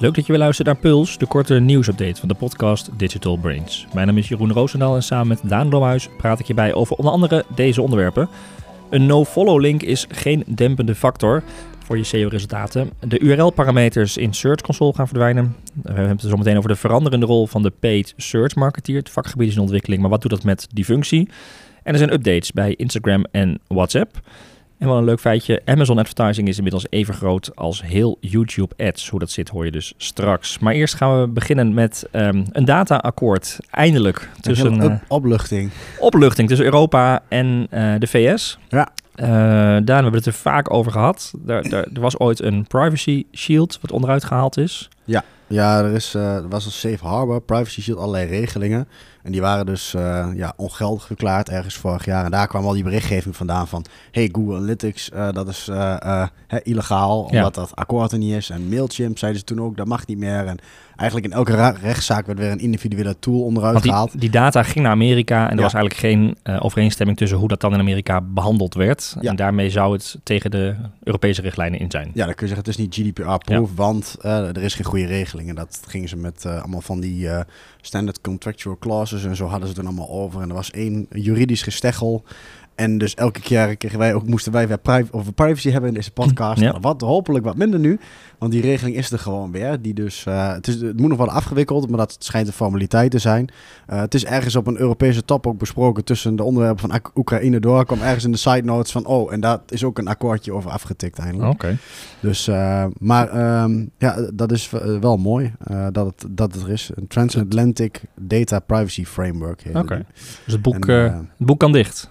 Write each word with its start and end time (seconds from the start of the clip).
Leuk 0.00 0.14
dat 0.14 0.26
je 0.26 0.32
weer 0.32 0.40
luistert 0.40 0.66
naar 0.66 0.76
Puls, 0.76 1.18
de 1.18 1.26
korte 1.26 1.54
nieuwsupdate 1.54 2.20
van 2.20 2.28
de 2.28 2.34
podcast 2.34 2.90
Digital 2.96 3.36
Brains. 3.36 3.86
Mijn 3.94 4.06
naam 4.06 4.18
is 4.18 4.28
Jeroen 4.28 4.52
Roosendaal 4.52 4.94
en 4.94 5.02
samen 5.02 5.28
met 5.28 5.40
Daan 5.44 5.68
Blomhuis 5.68 6.08
praat 6.16 6.40
ik 6.40 6.46
je 6.46 6.54
bij 6.54 6.74
over 6.74 6.96
onder 6.96 7.12
andere 7.12 7.44
deze 7.54 7.82
onderwerpen. 7.82 8.28
Een 8.90 9.06
no-follow 9.06 9.60
link 9.60 9.82
is 9.82 10.06
geen 10.08 10.44
dempende 10.46 10.94
factor 10.94 11.42
voor 11.84 11.96
je 11.96 12.04
SEO-resultaten. 12.04 12.90
De 13.00 13.18
URL-parameters 13.18 14.16
in 14.16 14.32
Search 14.34 14.60
Console 14.60 14.94
gaan 14.94 15.08
verdwijnen. 15.08 15.56
We 15.82 15.92
hebben 15.92 16.08
het 16.08 16.20
zo 16.20 16.36
meteen 16.36 16.56
over 16.56 16.70
de 16.70 16.76
veranderende 16.76 17.26
rol 17.26 17.46
van 17.46 17.62
de 17.62 17.70
paid 17.70 18.14
search 18.16 18.54
marketeer. 18.54 18.96
Het 18.96 19.10
vakgebied 19.10 19.48
is 19.48 19.54
in 19.54 19.60
ontwikkeling, 19.60 20.00
maar 20.00 20.10
wat 20.10 20.22
doet 20.22 20.30
dat 20.30 20.44
met 20.44 20.66
die 20.72 20.84
functie? 20.84 21.28
En 21.82 21.92
er 21.92 21.98
zijn 21.98 22.12
updates 22.12 22.52
bij 22.52 22.74
Instagram 22.74 23.24
en 23.30 23.60
WhatsApp. 23.66 24.20
En 24.80 24.88
wel 24.88 24.98
een 24.98 25.04
leuk 25.04 25.20
feitje, 25.20 25.62
Amazon 25.64 25.98
Advertising 25.98 26.48
is 26.48 26.56
inmiddels 26.56 26.86
even 26.90 27.14
groot 27.14 27.56
als 27.56 27.82
heel 27.82 28.16
YouTube 28.20 28.74
Ads. 28.86 29.08
Hoe 29.08 29.18
dat 29.20 29.30
zit 29.30 29.48
hoor 29.48 29.64
je 29.64 29.70
dus 29.70 29.94
straks. 29.96 30.58
Maar 30.58 30.72
eerst 30.72 30.94
gaan 30.94 31.20
we 31.20 31.28
beginnen 31.28 31.74
met 31.74 32.08
um, 32.12 32.44
een 32.52 32.64
data-akkoord. 32.64 33.58
Eindelijk. 33.70 34.30
Tussen, 34.40 34.80
een 34.80 34.90
uh, 34.92 34.98
opluchting. 35.08 35.70
Opluchting 35.98 36.48
tussen 36.48 36.66
Europa 36.66 37.22
en 37.28 37.66
uh, 37.70 37.94
de 37.98 38.06
VS. 38.06 38.58
Ja. 38.68 38.88
Uh, 39.16 39.26
daar 39.84 40.02
hebben 40.02 40.10
we 40.10 40.16
het 40.16 40.26
er 40.26 40.32
vaak 40.32 40.72
over 40.72 40.92
gehad. 40.92 41.32
Daar, 41.38 41.68
daar, 41.68 41.86
er 41.94 42.00
was 42.00 42.18
ooit 42.18 42.42
een 42.42 42.66
privacy 42.66 43.24
shield 43.32 43.78
wat 43.80 43.92
onderuit 43.92 44.24
gehaald 44.24 44.56
is. 44.56 44.88
Ja, 45.04 45.24
ja 45.46 45.78
er, 45.78 45.92
is, 45.92 46.14
uh, 46.14 46.34
er 46.34 46.48
was 46.48 46.64
een 46.64 46.72
safe 46.72 47.06
harbor, 47.06 47.40
privacy 47.40 47.80
shield, 47.80 47.98
allerlei 47.98 48.26
regelingen. 48.26 48.88
En 49.22 49.32
die 49.32 49.40
waren 49.40 49.66
dus 49.66 49.94
uh, 49.94 50.26
ja, 50.34 50.52
ongeldig 50.56 51.06
verklaard 51.06 51.48
ergens 51.48 51.74
vorig 51.76 52.04
jaar. 52.04 52.24
En 52.24 52.30
daar 52.30 52.46
kwam 52.46 52.64
al 52.64 52.72
die 52.72 52.82
berichtgeving 52.82 53.36
vandaan 53.36 53.68
van... 53.68 53.84
hey, 54.10 54.28
Google 54.32 54.56
Analytics, 54.56 55.10
uh, 55.14 55.32
dat 55.32 55.48
is 55.48 55.68
uh, 55.70 56.26
illegaal, 56.62 57.20
omdat 57.20 57.54
ja. 57.54 57.60
dat 57.60 57.76
akkoord 57.76 58.12
er 58.12 58.18
niet 58.18 58.34
is. 58.34 58.50
En 58.50 58.68
Mailchimp 58.68 59.18
zeiden 59.18 59.40
ze 59.40 59.46
toen 59.46 59.60
ook, 59.60 59.76
dat 59.76 59.86
mag 59.86 60.06
niet 60.06 60.18
meer. 60.18 60.46
En 60.46 60.58
eigenlijk 60.96 61.32
in 61.32 61.36
elke 61.36 61.74
rechtszaak 61.82 62.26
werd 62.26 62.38
weer 62.38 62.50
een 62.50 62.58
individuele 62.58 63.18
tool 63.18 63.42
onderuit 63.42 63.72
Want 63.72 63.84
die, 63.84 63.92
gehaald. 63.92 64.20
Die 64.20 64.30
data 64.30 64.62
ging 64.62 64.84
naar 64.84 64.92
Amerika 64.92 65.44
en 65.44 65.50
er 65.50 65.56
ja. 65.56 65.62
was 65.62 65.74
eigenlijk 65.74 66.04
geen 66.04 66.36
overeenstemming 66.60 67.18
tussen 67.18 67.38
hoe 67.38 67.48
dat 67.48 67.60
dan 67.60 67.72
in 67.72 67.80
Amerika 67.80 68.20
behandeld 68.20 68.74
werd. 68.74 69.16
Ja. 69.20 69.30
En 69.30 69.36
daarmee 69.36 69.70
zou 69.70 69.92
het 69.92 70.18
tegen 70.22 70.50
de 70.50 70.74
Europese 71.02 71.40
richtlijnen 71.40 71.80
in 71.80 71.90
zijn. 71.90 72.10
Ja, 72.14 72.24
dan 72.26 72.34
kun 72.34 72.46
je 72.46 72.54
zeggen, 72.54 72.56
het 72.56 72.68
is 72.68 72.76
niet 72.76 72.94
GDPR-proof, 72.94 73.70
want 73.74 74.16
er 74.22 74.62
is 74.62 74.74
geen 74.74 74.84
goede 74.84 75.06
regeling. 75.06 75.48
En 75.48 75.54
dat 75.54 75.82
gingen 75.86 76.08
ze 76.08 76.16
met 76.16 76.46
allemaal 76.46 76.80
van 76.80 77.00
die 77.00 77.28
standard 77.80 78.20
contractual 78.20 78.76
clauses 78.78 79.09
en 79.12 79.36
zo 79.36 79.46
hadden 79.46 79.68
ze 79.68 79.74
het 79.74 79.84
dan 79.84 79.86
allemaal 79.86 80.10
over. 80.10 80.42
En 80.42 80.48
er 80.48 80.54
was 80.54 80.70
één 80.70 81.06
juridisch 81.10 81.62
gesteggel. 81.62 82.24
En 82.80 82.98
dus 82.98 83.14
elke 83.14 83.40
keer 83.40 83.76
kregen 83.76 83.98
wij 83.98 84.14
ook, 84.14 84.26
moesten 84.26 84.52
wij 84.52 84.68
weer 84.68 85.06
over 85.10 85.32
privacy 85.32 85.70
hebben 85.70 85.88
in 85.88 85.94
deze 85.94 86.12
podcast. 86.12 86.60
Ja. 86.60 86.80
Wat 86.80 87.00
hopelijk 87.00 87.44
wat 87.44 87.56
minder 87.56 87.80
nu. 87.80 87.98
Want 88.38 88.52
die 88.52 88.60
regeling 88.62 88.96
is 88.96 89.12
er 89.12 89.18
gewoon 89.18 89.52
weer. 89.52 89.82
Die 89.82 89.94
dus, 89.94 90.24
uh, 90.28 90.52
het, 90.52 90.66
is, 90.66 90.80
het 90.80 91.00
moet 91.00 91.08
nog 91.08 91.16
worden 91.16 91.34
afgewikkeld, 91.34 91.88
maar 91.88 91.98
dat 91.98 92.16
schijnt 92.18 92.46
een 92.46 92.52
formaliteit 92.52 93.10
te 93.10 93.18
zijn. 93.18 93.48
Uh, 93.90 94.00
het 94.00 94.14
is 94.14 94.24
ergens 94.24 94.56
op 94.56 94.66
een 94.66 94.78
Europese 94.78 95.24
top 95.24 95.46
ook 95.46 95.58
besproken 95.58 96.04
tussen 96.04 96.36
de 96.36 96.42
onderwerpen 96.42 96.90
van 96.90 97.00
Oekraïne 97.14 97.60
door. 97.60 97.84
kwam 97.84 98.00
ergens 98.00 98.24
in 98.24 98.32
de 98.32 98.38
side 98.38 98.62
notes 98.62 98.92
van, 98.92 99.06
oh, 99.06 99.32
en 99.32 99.40
daar 99.40 99.58
is 99.68 99.84
ook 99.84 99.98
een 99.98 100.08
akkoordje 100.08 100.52
over 100.52 100.70
afgetikt 100.70 101.18
eindelijk. 101.18 101.52
Oké. 101.52 101.64
Okay. 101.64 101.78
Dus, 102.20 102.48
uh, 102.48 102.86
maar 102.98 103.62
um, 103.62 103.90
ja, 103.98 104.30
dat 104.34 104.52
is 104.52 104.70
wel 105.00 105.16
mooi 105.16 105.52
dat, 105.92 106.06
het, 106.06 106.26
dat 106.30 106.54
het 106.54 106.62
er 106.62 106.70
is. 106.70 106.90
Een 106.94 107.06
Transatlantic 107.06 108.00
Data 108.20 108.58
Privacy 108.58 109.04
Framework. 109.04 109.62
Oké. 109.68 109.78
Okay. 109.78 110.04
Dus 110.44 110.52
het 110.52 110.62
boek, 110.62 110.86
en, 110.86 111.30
het 111.38 111.46
boek 111.46 111.58
kan 111.58 111.72
dicht. 111.72 112.10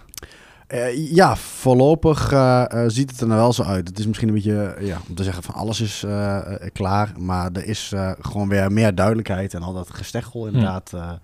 Uh, 0.74 1.12
ja, 1.12 1.36
voorlopig 1.36 2.32
uh, 2.32 2.66
uh, 2.74 2.84
ziet 2.88 3.12
het 3.12 3.22
er 3.22 3.28
nou 3.28 3.40
wel 3.40 3.54
zo 3.54 3.64
uit. 3.64 3.88
Het 3.88 4.00
is 4.00 4.08
misschien 4.08 4.28
een 4.28 4.34
beetje, 4.34 4.76
ja, 4.80 4.98
om 5.10 5.16
te 5.16 5.24
zeggen 5.24 5.44
van 5.44 5.56
alles 5.56 5.82
is 5.82 6.06
klaar. 6.74 7.12
Maar 7.18 7.50
er 7.54 7.66
is 7.66 7.94
gewoon 8.20 8.50
weer 8.50 8.72
meer 8.72 8.96
duidelijkheid 8.96 9.54
en 9.54 9.62
al 9.62 9.74
dat 9.74 9.90
gesteggel 9.90 10.46
inderdaad. 10.48 10.90
Hmm. 10.92 11.20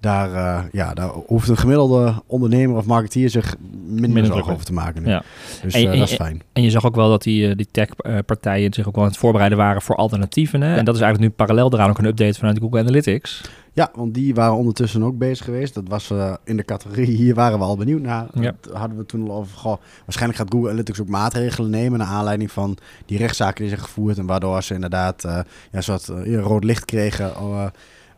Daar, 0.00 0.68
ja, 0.72 0.94
daar 0.94 1.08
hoeft 1.08 1.48
een 1.48 1.56
gemiddelde 1.56 2.22
ondernemer 2.26 2.76
of 2.76 2.86
marketeer 2.86 3.30
zich 3.30 3.56
minder, 3.86 4.10
minder 4.10 4.32
zorgen 4.32 4.52
over 4.52 4.64
te 4.64 4.72
maken. 4.72 5.02
Nu. 5.02 5.08
Ja. 5.08 5.22
Dus 5.62 5.74
en, 5.74 5.98
dat 5.98 6.08
is 6.08 6.14
fijn. 6.14 6.42
En 6.52 6.62
je 6.62 6.70
zag 6.70 6.86
ook 6.86 6.94
wel 6.94 7.08
dat 7.08 7.22
die, 7.22 7.56
die 7.56 7.68
tech-partijen 7.70 8.72
zich 8.72 8.88
ook 8.88 8.94
wel 8.94 9.04
aan 9.04 9.10
het 9.10 9.18
voorbereiden 9.18 9.58
waren 9.58 9.82
voor 9.82 9.96
alternatieven. 9.96 10.60
Hè? 10.60 10.70
Ja. 10.70 10.76
En 10.76 10.84
dat 10.84 10.94
is 10.94 11.00
eigenlijk 11.00 11.30
nu 11.30 11.36
parallel 11.36 11.72
eraan 11.72 11.90
ook 11.90 11.98
een 11.98 12.04
update 12.04 12.38
vanuit 12.38 12.58
Google 12.58 12.80
Analytics. 12.80 13.40
Ja, 13.72 13.90
want 13.94 14.14
die 14.14 14.34
waren 14.34 14.56
ondertussen 14.56 15.02
ook 15.02 15.18
bezig 15.18 15.44
geweest. 15.44 15.74
Dat 15.74 15.88
was 15.88 16.10
uh, 16.10 16.34
in 16.44 16.56
de 16.56 16.64
categorie, 16.64 17.16
hier 17.16 17.34
waren 17.34 17.58
we 17.58 17.64
al 17.64 17.76
benieuwd 17.76 18.02
naar. 18.02 18.26
Ja. 18.34 18.54
Dat 18.60 18.74
hadden 18.74 18.98
we 18.98 19.06
toen 19.06 19.30
al 19.30 19.36
over, 19.36 19.56
goh, 19.56 19.76
waarschijnlijk 20.04 20.38
gaat 20.40 20.50
Google 20.50 20.68
Analytics 20.68 21.00
ook 21.00 21.08
maatregelen 21.08 21.70
nemen... 21.70 21.98
naar 21.98 22.08
aanleiding 22.08 22.52
van 22.52 22.76
die 23.06 23.18
rechtszaken 23.18 23.60
die 23.60 23.68
zijn 23.68 23.80
gevoerd... 23.80 24.18
en 24.18 24.26
waardoor 24.26 24.62
ze 24.62 24.74
inderdaad 24.74 25.24
uh, 25.24 25.38
ja, 25.72 25.80
soort, 25.80 26.08
uh, 26.08 26.40
rood 26.40 26.64
licht 26.64 26.84
kregen... 26.84 27.32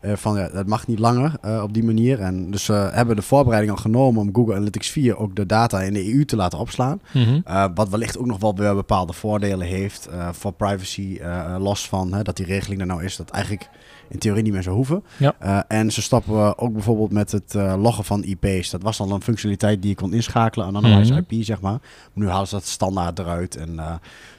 Uh, 0.01 0.11
van 0.15 0.37
ja, 0.37 0.47
dat 0.47 0.67
mag 0.67 0.87
niet 0.87 0.99
langer 0.99 1.33
uh, 1.45 1.61
op 1.63 1.73
die 1.73 1.83
manier. 1.83 2.19
En 2.19 2.51
dus 2.51 2.67
uh, 2.67 2.93
hebben 2.93 3.15
de 3.15 3.21
voorbereiding 3.21 3.73
al 3.73 3.81
genomen 3.81 4.21
om 4.21 4.29
Google 4.33 4.55
Analytics 4.55 4.89
4 4.89 5.17
ook 5.17 5.35
de 5.35 5.45
data 5.45 5.81
in 5.81 5.93
de 5.93 6.13
EU 6.13 6.25
te 6.25 6.35
laten 6.35 6.59
opslaan. 6.59 7.01
Mm 7.13 7.23
-hmm. 7.23 7.73
wat 7.75 7.89
wellicht 7.89 8.17
ook 8.17 8.25
nog 8.25 8.39
wel 8.39 8.55
weer 8.55 8.75
bepaalde 8.75 9.13
voordelen 9.13 9.67
heeft 9.67 10.09
voor 10.31 10.51
privacy. 10.51 11.19
los 11.59 11.87
van 11.87 12.13
hè, 12.13 12.21
dat 12.21 12.37
die 12.37 12.45
regeling 12.45 12.81
er 12.81 12.87
nou 12.87 13.03
is 13.03 13.15
dat 13.15 13.29
eigenlijk 13.29 13.69
in 14.11 14.19
theorie 14.19 14.43
niet 14.43 14.53
meer 14.53 14.63
zou 14.63 14.75
hoeven. 14.75 15.03
Ja. 15.17 15.35
Uh, 15.43 15.59
en 15.67 15.91
ze 15.91 16.01
stappen 16.01 16.57
ook 16.57 16.73
bijvoorbeeld 16.73 17.11
met 17.11 17.31
het 17.31 17.53
uh, 17.55 17.73
loggen 17.77 18.03
van 18.03 18.23
IP's. 18.23 18.69
Dat 18.69 18.81
was 18.81 18.99
al 18.99 19.11
een 19.11 19.21
functionaliteit 19.21 19.81
die 19.81 19.89
je 19.89 19.95
kon 19.95 20.13
inschakelen 20.13 20.65
aan 20.67 20.75
Analyze 20.77 21.13
Mhm. 21.13 21.23
IP, 21.27 21.43
zeg 21.43 21.61
maar. 21.61 21.71
Maar 21.71 21.81
nu 22.13 22.27
halen 22.27 22.47
ze 22.47 22.55
dat 22.55 22.65
standaard 22.65 23.19
eruit. 23.19 23.55
En 23.55 23.79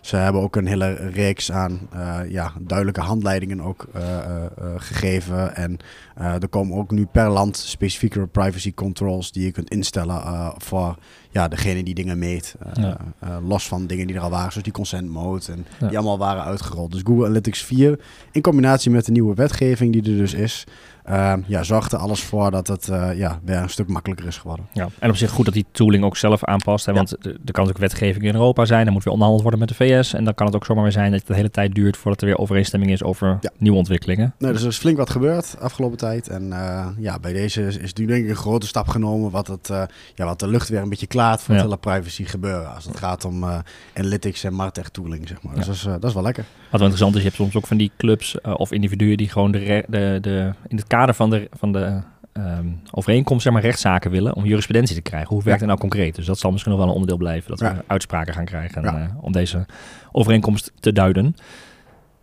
ze 0.00 0.16
hebben 0.16 0.42
ook 0.42 0.56
een 0.56 0.66
hele 0.66 0.92
reeks 0.94 1.52
aan 1.52 1.80
ja, 2.28 2.52
duidelijke 2.60 3.00
handleidingen 3.00 3.60
ook 3.60 3.86
gegeven. 4.76 5.56
En 5.56 5.76
er 6.14 6.48
komen 6.48 6.76
ook 6.76 6.90
nu 6.90 7.06
per 7.12 7.28
land 7.28 7.56
specifieke 7.56 8.26
privacy 8.26 8.74
controls 8.74 9.32
die 9.32 9.44
je 9.44 9.50
kunt 9.52 9.70
instellen 9.70 10.52
voor 10.56 10.96
ja, 11.30 11.48
degene 11.48 11.82
die 11.82 11.94
dingen 11.94 12.18
meet. 12.18 12.54
Ja. 12.72 12.96
los 13.46 13.68
van 13.68 13.86
dingen 13.86 14.06
die 14.06 14.16
er 14.16 14.22
al 14.22 14.30
waren, 14.30 14.50
zoals 14.50 14.64
die 14.64 14.72
consent 14.72 15.08
mode. 15.08 15.52
En 15.52 15.66
Ja. 15.80 15.88
die 15.88 15.96
allemaal 15.98 16.18
waren 16.18 16.44
uitgerold. 16.44 16.92
Dus 16.92 17.00
Google 17.04 17.24
Analytics 17.24 17.62
4 17.64 17.98
in 18.32 18.42
combinatie 18.42 18.90
met 18.90 19.04
de 19.04 19.12
nieuwe 19.12 19.34
wetgeving 19.34 19.60
die 19.92 20.02
er 20.02 20.16
dus 20.16 20.34
is, 20.34 20.64
uh, 21.10 21.34
ja, 21.46 21.62
zorgt 21.62 21.92
er 21.92 21.98
alles 21.98 22.20
voor 22.22 22.50
dat 22.50 22.68
het 22.68 22.88
uh, 22.88 23.18
ja, 23.18 23.40
weer 23.44 23.56
een 23.56 23.70
stuk 23.70 23.88
makkelijker 23.88 24.26
is 24.26 24.36
geworden. 24.38 24.66
Ja, 24.72 24.88
en 24.98 25.10
op 25.10 25.16
zich 25.16 25.30
goed 25.30 25.44
dat 25.44 25.54
die 25.54 25.66
tooling 25.72 26.04
ook 26.04 26.16
zelf 26.16 26.44
aanpast. 26.44 26.86
Hè, 26.86 26.92
Ja. 26.92 26.96
Want 26.98 27.16
er 27.24 27.52
kan 27.52 27.68
ook 27.68 27.78
wetgeving 27.78 28.24
in 28.24 28.34
Europa 28.34 28.64
zijn. 28.64 28.84
Dan 28.84 28.92
moet 28.92 29.04
weer 29.04 29.12
onderhandeld 29.12 29.42
worden 29.48 29.60
met 29.68 29.78
de 29.78 29.84
VS. 29.84 30.14
En 30.14 30.24
dan 30.24 30.34
kan 30.34 30.46
het 30.46 30.54
ook 30.54 30.64
zomaar 30.64 30.82
weer 30.82 30.92
zijn 30.92 31.10
dat 31.10 31.18
het 31.18 31.28
de 31.28 31.34
hele 31.34 31.50
tijd 31.50 31.74
duurt 31.74 31.96
voordat 31.96 32.20
er 32.20 32.26
weer 32.26 32.38
overeenstemming 32.38 32.92
is 32.92 33.02
over 33.02 33.38
Ja. 33.40 33.50
nieuwe 33.58 33.78
ontwikkelingen. 33.78 34.34
Nee, 34.38 34.52
dus 34.52 34.62
er 34.62 34.68
is 34.68 34.78
flink 34.78 34.96
wat 34.96 35.10
gebeurd 35.10 35.56
afgelopen 35.60 35.98
tijd. 35.98 36.28
En 36.28 36.42
uh, 36.46 36.86
ja, 36.98 37.18
bij 37.18 37.32
deze 37.32 37.66
is, 37.66 37.76
is 37.76 37.92
nu 37.92 38.06
denk 38.06 38.24
ik 38.24 38.30
een 38.30 38.36
grote 38.36 38.66
stap 38.66 38.88
genomen 38.88 39.30
wat, 39.30 39.46
het, 39.46 39.68
uh, 39.70 39.82
ja, 40.14 40.24
wat 40.24 40.38
de 40.40 40.48
lucht 40.48 40.68
weer 40.68 40.80
een 40.82 40.88
beetje 40.88 41.06
klaart 41.06 41.42
voor 41.42 41.54
het 41.54 41.64
hele 41.64 41.76
privacy 41.76 42.24
gebeuren. 42.24 42.74
Als 42.74 42.84
het 42.84 42.96
gaat 42.96 43.24
om 43.24 43.44
analytics 43.94 44.44
en 44.44 44.54
martech 44.54 44.88
tooling, 44.88 45.28
zeg 45.28 45.42
maar. 45.42 45.54
Dus 45.54 45.66
dat 45.66 45.74
is, 45.74 45.82
dat 45.82 46.04
is 46.04 46.14
wel 46.14 46.22
lekker. 46.22 46.44
Wat 46.70 46.80
wel 46.80 46.88
interessant 46.90 47.12
is, 47.14 47.18
je 47.20 47.26
hebt 47.26 47.36
soms 47.40 47.56
ook 47.56 47.66
van 47.66 47.76
die 47.76 47.90
clubs 47.96 48.40
of 48.40 48.72
individuen 48.72 49.16
die 49.16 49.28
gewoon 49.28 49.52
de, 49.52 49.84
de, 49.88 50.18
de, 50.20 50.52
in 50.68 50.76
het 50.76 50.86
kader 50.96 51.14
van 51.14 51.30
de, 51.30 51.48
van 51.58 51.72
de 51.72 52.00
ehm, 52.32 52.66
overeenkomst 52.90 53.42
zeg 53.42 53.52
maar, 53.52 53.62
rechtszaken 53.62 54.10
willen 54.10 54.34
om 54.34 54.44
jurisprudentie 54.44 54.94
te 54.94 55.02
krijgen. 55.02 55.28
Hoe 55.28 55.42
werkt 55.42 55.60
Ja. 55.60 55.66
het 55.66 55.78
nou 55.78 55.90
concreet? 55.90 56.14
Dus 56.14 56.26
dat 56.26 56.38
zal 56.38 56.50
misschien 56.50 56.72
nog 56.72 56.80
wel 56.80 56.88
een 56.88 56.94
onderdeel 56.94 57.18
blijven, 57.18 57.50
dat 57.50 57.60
we 57.60 57.72
uitspraken 57.86 58.34
gaan 58.34 58.44
krijgen 58.44 58.82
Ja. 58.82 58.96
eh, 58.98 59.24
om 59.24 59.32
deze 59.32 59.66
overeenkomst 60.12 60.72
te 60.80 60.92
duiden. 60.92 61.34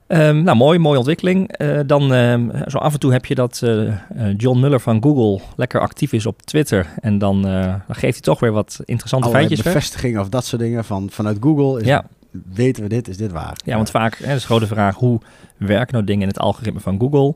Ehm, 0.07 0.43
nou, 0.43 0.57
mooi, 0.57 0.79
mooie 0.79 0.97
ontwikkeling. 0.97 1.51
Eh, 1.51 1.79
dan 1.85 2.13
ehm, 2.13 2.49
zo 2.67 2.77
af 2.77 2.93
en 2.93 2.99
toe 2.99 3.11
heb 3.11 3.25
je 3.25 3.35
dat 3.35 3.61
eh, 3.63 3.93
John 4.37 4.59
Muller 4.59 4.79
van 4.79 5.03
Google 5.03 5.39
lekker 5.55 5.79
actief 5.81 6.13
is 6.13 6.25
op 6.25 6.41
Twitter. 6.41 6.87
En 7.01 7.17
dan, 7.17 7.41
dan 7.41 7.81
geeft 7.87 8.13
hij 8.13 8.21
toch 8.21 8.39
weer 8.39 8.51
wat 8.51 8.79
interessante 8.85 9.25
Allerlei 9.27 9.47
feitjes 9.47 9.65
weg. 9.65 9.73
bevestigingen 9.73 10.21
of 10.21 10.29
dat 10.29 10.45
soort 10.45 10.61
dingen 10.61 10.85
van, 10.85 11.09
vanuit 11.11 11.37
Google. 11.41 11.79
Is, 11.81 11.87
Ja. 11.87 12.05
Weten 12.53 12.83
we 12.83 12.89
dit, 12.89 13.07
is 13.07 13.17
dit 13.17 13.31
waar? 13.31 13.57
Ja, 13.65 13.75
want 13.75 13.89
vaak 13.89 14.17
hè, 14.17 14.33
is 14.35 14.41
de 14.41 14.47
grote 14.47 14.67
vraag, 14.67 14.95
hoe 14.95 15.19
werken 15.57 15.93
nou 15.93 16.05
dingen 16.05 16.21
in 16.21 16.27
het 16.27 16.39
algoritme 16.39 16.79
van 16.79 16.99
Google? 16.99 17.35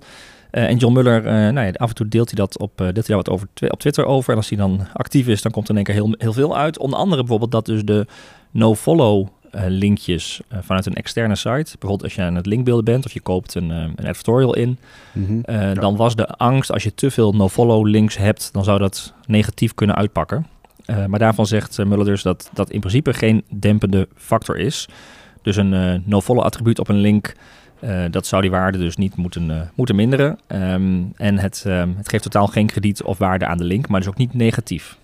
Eh, 0.54 0.64
en 0.64 0.78
John 0.78 0.94
Muller, 0.94 1.26
eh, 1.26 1.34
nou 1.34 1.66
ja, 1.66 1.72
af 1.72 1.90
en 1.90 1.96
toe 1.96 2.08
deelt 2.08 2.30
hij 2.30 2.40
dat 2.40 2.58
op, 2.58 2.72
eh, 2.72 2.78
deelt 2.78 3.08
hij 3.08 3.16
daar 3.16 3.16
wat 3.16 3.30
over, 3.30 3.48
op 3.68 3.80
Twitter 3.80 4.06
over. 4.06 4.32
En 4.32 4.38
als 4.38 4.50
hij 4.50 4.58
dan 4.58 4.88
actief 4.94 5.28
is, 5.28 5.42
dan 5.42 5.52
komt 5.52 5.66
er 5.66 5.72
in 5.72 5.76
één 5.76 5.86
keer 5.86 5.96
heel, 5.96 6.16
heel 6.18 6.34
veel 6.34 6.58
uit. 6.58 6.78
Onder 6.78 7.00
andere 7.00 7.22
bijvoorbeeld 7.22 7.52
dat 7.52 7.66
dus 7.66 7.84
de 7.84 8.06
no-follow 8.52 9.28
linkjes 9.68 10.42
vanuit 10.62 10.86
een 10.86 10.94
externe 10.94 11.36
site. 11.36 11.50
Bijvoorbeeld 11.50 12.04
als 12.04 12.16
je 12.16 12.22
aan 12.22 12.36
het 12.36 12.46
linkbeelden 12.46 12.86
bent 12.86 13.06
of 13.06 13.14
je 13.14 13.22
koopt 13.22 13.56
een, 13.56 13.70
een 13.70 14.08
advertorial 14.08 14.56
in. 14.56 14.78
Mhm. 15.12 15.40
Ja. 15.46 15.74
Dan 15.74 15.96
was 15.96 16.16
de 16.16 16.28
angst, 16.28 16.72
als 16.72 16.84
je 16.84 16.94
te 16.94 17.12
veel 17.12 17.32
no-follow 17.32 17.88
links 17.88 18.18
hebt, 18.18 18.50
dan 18.54 18.64
zou 18.64 18.80
dat 18.80 19.14
negatief 19.26 19.74
kunnen 19.74 19.96
uitpakken. 19.96 20.48
Maar 21.08 21.20
daarvan 21.20 21.46
zegt 21.46 21.78
Muller 21.86 22.06
dus 22.06 22.22
dat 22.22 22.50
dat 22.54 22.70
in 22.70 22.80
principe 22.80 23.14
geen 23.14 23.44
dempende 23.50 24.08
factor 24.16 24.58
is. 24.58 24.88
Dus 25.42 25.56
een 25.56 26.04
no-follow 26.06 26.44
attribuut 26.44 26.80
op 26.80 26.88
een 26.88 27.00
link, 27.00 27.34
eh, 27.84 28.04
dat 28.12 28.26
zou 28.26 28.42
die 28.42 28.52
waarde 28.52 28.78
dus 28.78 28.96
niet 28.96 29.16
moeten, 29.16 29.52
eh, 29.52 29.62
moeten 29.76 29.96
minderen. 29.96 30.40
Ehm, 30.48 31.04
en 31.16 31.38
het, 31.38 31.64
ehm, 31.66 31.90
het 31.98 32.10
geeft 32.10 32.24
totaal 32.24 32.48
geen 32.48 32.68
krediet 32.68 33.04
of 33.04 33.18
waarde 33.18 33.46
aan 33.46 33.58
de 33.58 33.64
link, 33.64 33.88
maar 33.88 34.00
dus 34.00 34.10
ook 34.10 34.18
niet 34.18 34.34
negatief. 34.34 34.98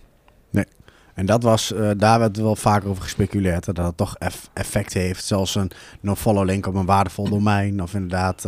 En 1.13 1.25
dat 1.25 1.43
was, 1.43 1.71
uh, 1.71 1.89
daar 1.97 2.19
werd 2.19 2.37
wel 2.37 2.55
vaker 2.55 2.89
over 2.89 3.03
gespeculeerd. 3.03 3.65
Dat 3.65 3.77
het 3.77 3.97
toch 3.97 4.15
effect 4.53 4.93
heeft. 4.93 5.25
Zelfs 5.25 5.55
een 5.55 5.71
no-follow 5.99 6.45
link 6.45 6.67
op 6.67 6.75
een 6.75 6.85
waardevol 6.85 7.29
domein. 7.29 7.81
Of 7.81 7.93
inderdaad 7.93 8.41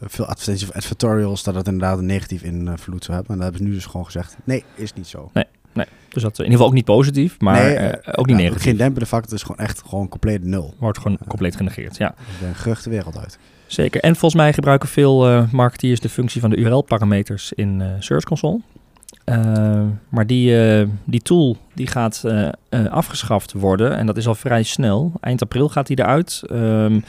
veel 0.00 0.26
advertenties 0.26 0.68
of 0.68 0.76
advertorials. 0.76 1.42
Dat 1.42 1.54
het 1.54 1.66
inderdaad 1.66 1.98
een 1.98 2.06
negatief 2.06 2.42
invloed 2.42 3.04
zou 3.04 3.16
hebben. 3.16 3.34
En 3.34 3.40
dat 3.40 3.42
hebben 3.42 3.58
ze 3.58 3.68
nu 3.68 3.74
dus 3.74 3.86
gewoon 3.86 4.04
gezegd. 4.04 4.36
Nee, 4.44 4.64
is 4.74 4.92
niet 4.92 5.06
zo. 5.06 5.30
Nee. 5.32 5.46
Nee, 5.74 5.86
dus 6.08 6.22
dat 6.22 6.32
in 6.32 6.38
ieder 6.38 6.52
geval 6.52 6.66
ook 6.66 6.74
niet 6.74 6.84
positief, 6.84 7.40
maar 7.40 7.62
nee, 7.62 8.16
ook 8.16 8.26
niet 8.26 8.36
negatief. 8.36 8.62
Geen 8.62 8.76
dempende 8.76 9.06
factor, 9.06 9.30
het 9.30 9.40
is 9.40 9.46
gewoon 9.46 9.66
echt 9.66 9.82
gewoon 9.86 10.08
compleet 10.08 10.44
nul. 10.44 10.74
Wordt 10.78 10.98
gewoon 10.98 11.18
compleet 11.28 11.56
genegeerd, 11.56 11.96
ja. 11.96 12.14
De 12.40 12.54
geruchte 12.54 12.90
wereld 12.90 13.18
uit. 13.18 13.38
Zeker. 13.66 14.00
En 14.00 14.16
volgens 14.16 14.42
mij 14.42 14.52
gebruiken 14.52 14.88
veel 14.88 15.30
uh, 15.30 15.52
marketeers 15.52 16.00
de 16.00 16.08
functie 16.08 16.40
van 16.40 16.50
de 16.50 16.56
URL-parameters 16.56 17.52
in 17.52 17.80
uh, 17.80 17.86
Search 17.98 18.24
Console. 18.24 18.60
Uh, 19.24 19.82
maar 20.08 20.26
die, 20.26 20.56
die 21.04 21.22
tool 21.22 21.56
die 21.74 21.86
gaat 21.86 22.24
afgeschaft 22.90 23.52
worden 23.52 23.96
en 23.96 24.06
dat 24.06 24.16
is 24.16 24.26
al 24.26 24.34
vrij 24.34 24.62
snel. 24.62 25.12
Eind 25.20 25.42
april 25.42 25.68
gaat 25.68 25.86
die 25.86 25.98
eruit. 25.98 26.42
Um, 26.52 27.04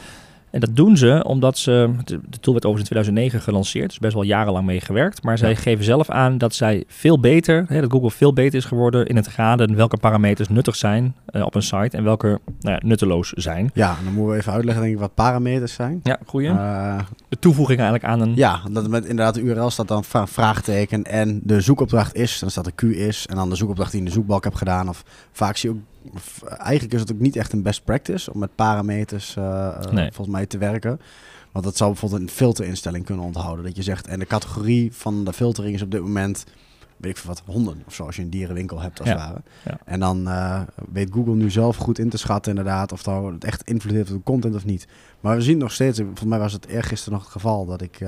en 0.55 0.61
dat 0.61 0.75
doen 0.75 0.97
ze 0.97 1.23
omdat 1.27 1.57
ze, 1.57 1.89
de, 2.03 2.19
tool 2.39 2.53
werd 2.53 2.65
overigens 2.65 2.79
in 2.79 2.83
2009 2.83 3.41
gelanceerd, 3.41 3.89
dus 3.89 3.99
best 3.99 4.13
wel 4.13 4.23
jarenlang 4.23 4.65
mee 4.65 4.81
gewerkt. 4.81 5.23
Maar 5.23 5.37
zij 5.37 5.55
geven 5.55 5.85
zelf 5.85 6.09
aan 6.09 6.37
dat 6.37 6.53
zij 6.53 6.83
veel 6.87 7.19
beter, 7.19 7.65
hè, 7.67 7.81
dat 7.81 7.91
Google 7.91 8.11
veel 8.11 8.33
beter 8.33 8.57
is 8.57 8.65
geworden 8.65 9.05
in 9.05 9.15
het 9.15 9.27
raden 9.27 9.75
welke 9.75 9.97
parameters 9.97 10.47
nuttig 10.47 10.75
zijn 10.75 11.15
uh, 11.31 11.45
op 11.45 11.55
een 11.55 11.61
site 11.61 11.97
en 11.97 12.03
welke 12.03 12.27
nou 12.59 12.75
ja, 12.75 12.79
nutteloos 12.83 13.29
zijn. 13.29 13.71
Ja, 13.73 13.95
dan 14.03 14.13
moeten 14.13 14.31
we 14.31 14.39
even 14.39 14.53
uitleggen 14.53 14.83
denk 14.83 14.95
ik 14.95 15.01
wat 15.01 15.13
parameters 15.13 15.73
zijn. 15.73 15.99
Ja, 16.03 16.19
goeie. 16.25 16.49
Uh, 16.49 16.99
de 17.29 17.39
toevoeging 17.39 17.79
eigenlijk 17.79 18.09
aan 18.09 18.21
een... 18.21 18.35
Ja, 18.35 18.61
dat 18.71 18.87
met 18.87 19.05
inderdaad 19.05 19.33
de 19.33 19.41
URL 19.41 19.69
staat 19.69 19.87
dan 19.87 20.03
vraagteken 20.27 21.03
en 21.03 21.39
de 21.43 21.61
zoekopdracht 21.61 22.15
is, 22.15 22.39
dan 22.39 22.49
staat 22.49 22.65
de 22.65 22.71
Q 22.71 22.81
is 22.83 23.25
en 23.25 23.35
dan 23.35 23.49
de 23.49 23.55
zoekopdracht 23.55 23.91
die 23.91 23.99
in 23.99 24.05
de 24.05 24.11
zoekbalk 24.11 24.43
heb 24.43 24.55
gedaan. 24.55 24.89
Of 24.89 25.03
vaak 25.31 25.57
zie 25.57 25.69
je 25.69 25.75
ook 25.75 25.81
eigenlijk 26.47 26.93
is 26.93 26.99
het 26.99 27.11
ook 27.11 27.19
niet 27.19 27.35
echt 27.35 27.53
een 27.53 27.61
best 27.61 27.83
practice 27.83 28.33
om 28.33 28.39
met 28.39 28.55
parameters 28.55 29.35
uh, 29.35 29.81
volgens 29.91 30.27
mij 30.27 30.45
te 30.45 30.57
werken. 30.57 30.99
Want 31.51 31.65
dat 31.65 31.77
zou 31.77 31.91
bijvoorbeeld 31.91 32.21
een 32.21 32.29
filterinstelling 32.29 33.05
kunnen 33.05 33.25
onthouden. 33.25 33.65
Dat 33.65 33.75
je 33.75 33.83
zegt, 33.83 34.07
en 34.07 34.19
de 34.19 34.25
categorie 34.25 34.93
van 34.93 35.25
de 35.25 35.33
filtering 35.33 35.75
is 35.75 35.81
op 35.81 35.91
dit 35.91 36.01
moment, 36.01 36.45
weet 36.97 37.11
ik 37.11 37.17
veel 37.17 37.29
wat, 37.29 37.43
honden 37.45 37.83
of 37.87 37.93
zo, 37.93 38.05
als 38.05 38.15
je 38.15 38.21
een 38.21 38.29
dierenwinkel 38.29 38.79
hebt 38.79 38.99
als 38.99 39.09
het 39.09 39.17
ware. 39.17 39.41
Ja. 39.65 39.77
En 39.85 39.99
dan 39.99 40.27
uh, 40.27 40.61
weet 40.91 41.11
Google 41.13 41.35
nu 41.35 41.51
zelf 41.51 41.75
goed 41.75 41.99
in 41.99 42.09
te 42.09 42.17
schatten 42.17 42.51
inderdaad 42.51 42.91
of 42.91 43.03
dat 43.03 43.23
het 43.23 43.43
echt 43.43 43.61
invloed 43.63 43.93
heeft 43.93 44.09
op 44.11 44.17
de 44.17 44.23
content 44.23 44.55
of 44.55 44.65
niet. 44.65 44.87
Maar 45.19 45.35
we 45.35 45.41
zien 45.41 45.57
nog 45.57 45.71
steeds, 45.71 45.99
volgens 45.99 46.23
mij 46.23 46.39
was 46.39 46.53
het 46.53 46.65
eergisteren 46.65 47.13
nog 47.13 47.23
het 47.23 47.31
geval, 47.31 47.65
dat 47.65 47.81
ik 47.81 47.99